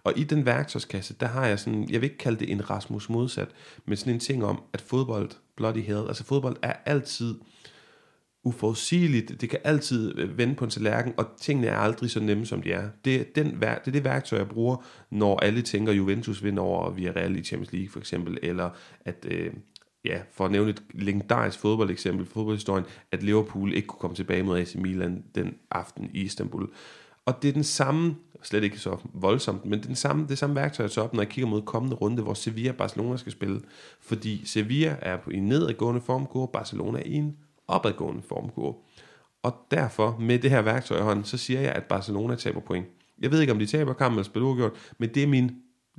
[0.05, 3.09] Og i den værktøjskasse, der har jeg sådan, jeg vil ikke kalde det en Rasmus
[3.09, 3.49] modsat,
[3.87, 7.35] men sådan en ting om, at fodbold, bloody hell, altså fodbold er altid
[8.45, 12.47] uforudsigeligt, det kan altid øh, vende på en tallerken, og tingene er aldrig så nemme,
[12.47, 12.89] som de er.
[13.05, 16.91] Det er, den, det, er det værktøj, jeg bruger, når alle tænker, Juventus vinder over
[16.91, 18.71] Villarreal i Champions League for eksempel, eller
[19.05, 19.53] at, øh,
[20.05, 24.43] ja, for at nævne et legendarisk fodboldeksempel for fodboldhistorien, at Liverpool ikke kunne komme tilbage
[24.43, 26.69] mod AC Milan den aften i Istanbul.
[27.27, 30.85] Og det er den samme slet ikke så voldsomt, men den samme, det samme værktøj,
[30.85, 33.61] jeg tager op, når jeg kigger mod kommende runde, hvor Sevilla og Barcelona skal spille.
[34.01, 37.37] Fordi Sevilla er på en nedadgående går Barcelona er i en
[37.69, 38.75] opadgående formkurve.
[39.43, 42.87] Og derfor, med det her værktøj i hånden, så siger jeg, at Barcelona taber point.
[43.21, 45.51] Jeg ved ikke, om de taber kampen eller spiller uafgjort, men det er min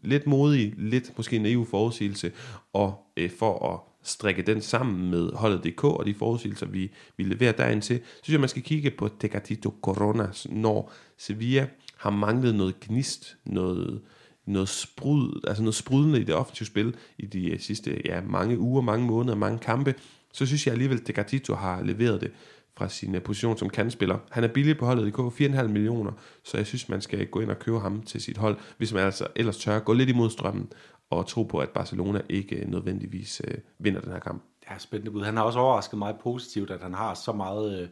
[0.03, 2.31] lidt modige, lidt måske naive forudsigelse,
[2.73, 7.51] og øh, for at strikke den sammen med holdet.dk og de forudsigelser, vi, vi leverer
[7.51, 12.55] derind til, så synes jeg, man skal kigge på Tecatito Coronas, når Sevilla har manglet
[12.55, 14.01] noget gnist, noget,
[14.45, 18.59] noget, sprud, altså noget sprudende i det offensive spil i de øh, sidste ja, mange
[18.59, 19.95] uger, mange måneder, mange kampe,
[20.33, 22.31] så synes jeg alligevel, at Tecatito har leveret det
[22.77, 24.17] fra sin øh, position som kandspiller.
[24.31, 26.11] Han er billig på holdet i K, 4,5 millioner,
[26.43, 29.03] så jeg synes, man skal gå ind og købe ham til sit hold, hvis man
[29.03, 30.71] altså ellers tør gå lidt imod strømmen
[31.09, 34.43] og tro på, at Barcelona ikke øh, nødvendigvis øh, vinder den her kamp.
[34.71, 35.23] Ja, spændende bud.
[35.23, 37.89] Han har også overrasket meget positivt, at han har så meget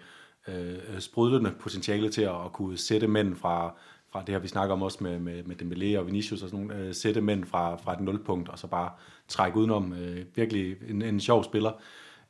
[0.47, 3.73] øh, øh, sprudlende potentiale til at, at kunne sætte mænd fra,
[4.11, 6.65] fra det her, vi snakker om også med, med, med Dembélé og Vinicius og sådan
[6.65, 8.91] nogle, øh, sætte mænd fra, fra et nulpunkt, og så bare
[9.27, 9.93] trække udenom.
[9.93, 11.71] Øh, virkelig en, en sjov spiller.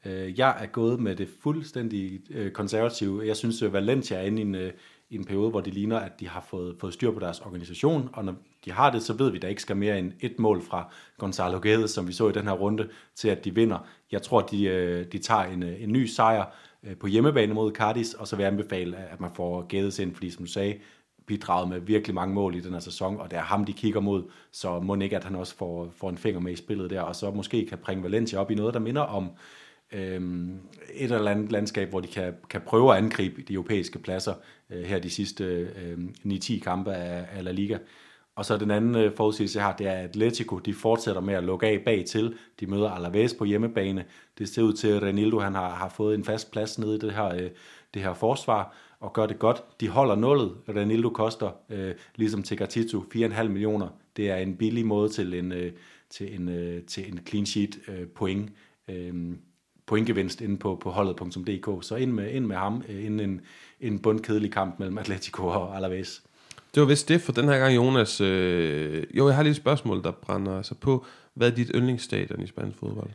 [0.05, 3.27] Øh, jeg er gået med det fuldstændig øh, konservative.
[3.27, 4.73] Jeg synes, at Valencia er inde i en, øh,
[5.09, 8.09] i en periode, hvor det ligner, at de har fået, fået styr på deres organisation,
[8.13, 8.35] og når
[8.65, 10.93] de har det, så ved vi, at der ikke skal mere end et mål fra
[11.17, 13.87] Gonzalo Guedes, som vi så i den her runde, til at de vinder.
[14.11, 16.45] Jeg tror, at de, øh, de tager en, øh, en ny sejr
[16.99, 20.29] på hjemmebane mod Cardis, og så vil jeg anbefale, at man får Guedes ind, fordi
[20.29, 20.77] som du sagde,
[21.25, 23.99] bidraget med virkelig mange mål i den her sæson, og det er ham, de kigger
[23.99, 27.01] mod, så må ikke, at han også får, får en finger med i spillet der,
[27.01, 29.29] og så måske kan bringe Valencia op i noget, der minder om
[29.91, 30.59] øhm,
[30.93, 34.33] et eller andet landskab, hvor de kan, kan prøve at angribe de europæiske pladser
[34.69, 37.77] øh, her de sidste øh, 9-10 kampe af, af La Liga.
[38.35, 41.33] Og så den anden øh, forudsigelse, jeg har, det er, at Atletico de fortsætter med
[41.33, 42.35] at lukke af bag til.
[42.59, 44.05] De møder Alaves på hjemmebane.
[44.37, 46.99] Det ser ud til, at Renildo han har, har fået en fast plads nede i
[46.99, 47.49] det her, øh,
[47.93, 49.63] det her forsvar og gør det godt.
[49.79, 50.57] De holder nullet.
[50.69, 53.87] Renildo koster, øh, ligesom til 4,5 millioner.
[54.17, 55.71] Det er en billig måde til en, øh,
[56.09, 58.51] til en, øh, til en clean sheet øh, point.
[58.87, 59.35] Øh,
[59.85, 61.85] pointgevinst inde på, på holdet.dk.
[61.85, 63.41] Så ind med, ind med ham, øh, inden en,
[63.79, 66.23] en bundkedelig kamp mellem Atletico og Alaves.
[66.75, 68.21] Det var vist det for den her gang, Jonas.
[68.21, 71.05] Øh, jo, jeg har lige et spørgsmål, der brænder sig på.
[71.33, 73.09] Hvad er dit yndlingsstadion i spansk fodbold?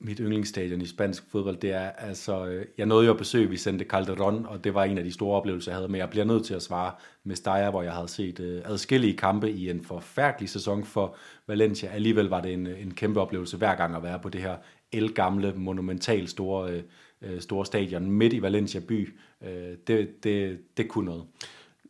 [0.00, 2.46] Mit yndlingsstadion i spansk fodbold, det er altså...
[2.46, 5.36] Øh, jeg nåede jo at besøge Vicente Calderón, og det var en af de store
[5.36, 5.88] oplevelser, jeg havde.
[5.88, 6.92] Men jeg bliver nødt til at svare
[7.24, 11.16] med Steyr, hvor jeg havde set uh, adskillige kampe i en forfærdelig sæson for
[11.46, 11.88] Valencia.
[11.88, 14.56] Alligevel var det en, en kæmpe oplevelse hver gang at være på det her
[14.92, 16.82] elgamle, monumental store, øh,
[17.22, 19.14] øh, store stadion midt i Valencia by.
[19.44, 21.24] Øh, det, det, det kunne noget.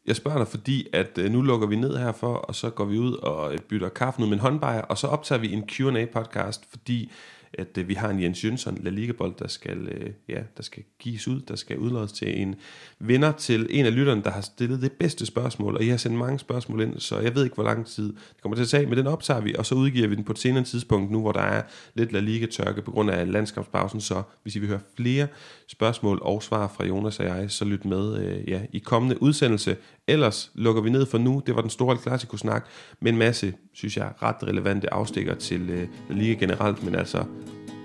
[0.06, 3.12] Jeg spørger dig, fordi at nu lukker vi ned herfor, og så går vi ud
[3.12, 7.10] og bytter kaffen ud med en håndbejer, og så optager vi en Q&A-podcast, fordi
[7.54, 10.82] at øh, vi har en Jens Jønsson La Liga-bold, der skal, øh, ja, der skal
[10.98, 12.54] gives ud, der skal udlådes til en
[12.98, 16.18] vinder til en af lytterne, der har stillet det bedste spørgsmål, og I har sendt
[16.18, 18.86] mange spørgsmål ind, så jeg ved ikke, hvor lang tid det kommer til at tage,
[18.86, 21.32] men den optager vi, og så udgiver vi den på et senere tidspunkt, nu hvor
[21.32, 21.62] der er
[21.94, 25.26] lidt La Liga-tørke på grund af landskabspausen, så hvis I vil høre flere
[25.66, 29.76] spørgsmål og svar fra Jonas og jeg, så lyt med øh, ja, i kommende udsendelse.
[30.06, 32.66] Ellers lukker vi ned for nu, det var den store klassiko-snak,
[33.00, 37.24] med en masse, synes jeg, ret relevante afstikker til øh, La Liga generelt, men altså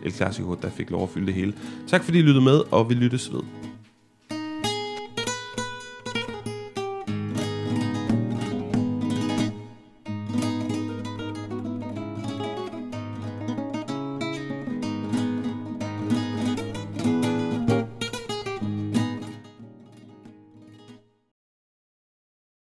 [0.03, 1.53] El Clasico, der fik lov at fylde det hele.
[1.87, 3.41] Tak fordi I lyttede med, og vi lyttes ved.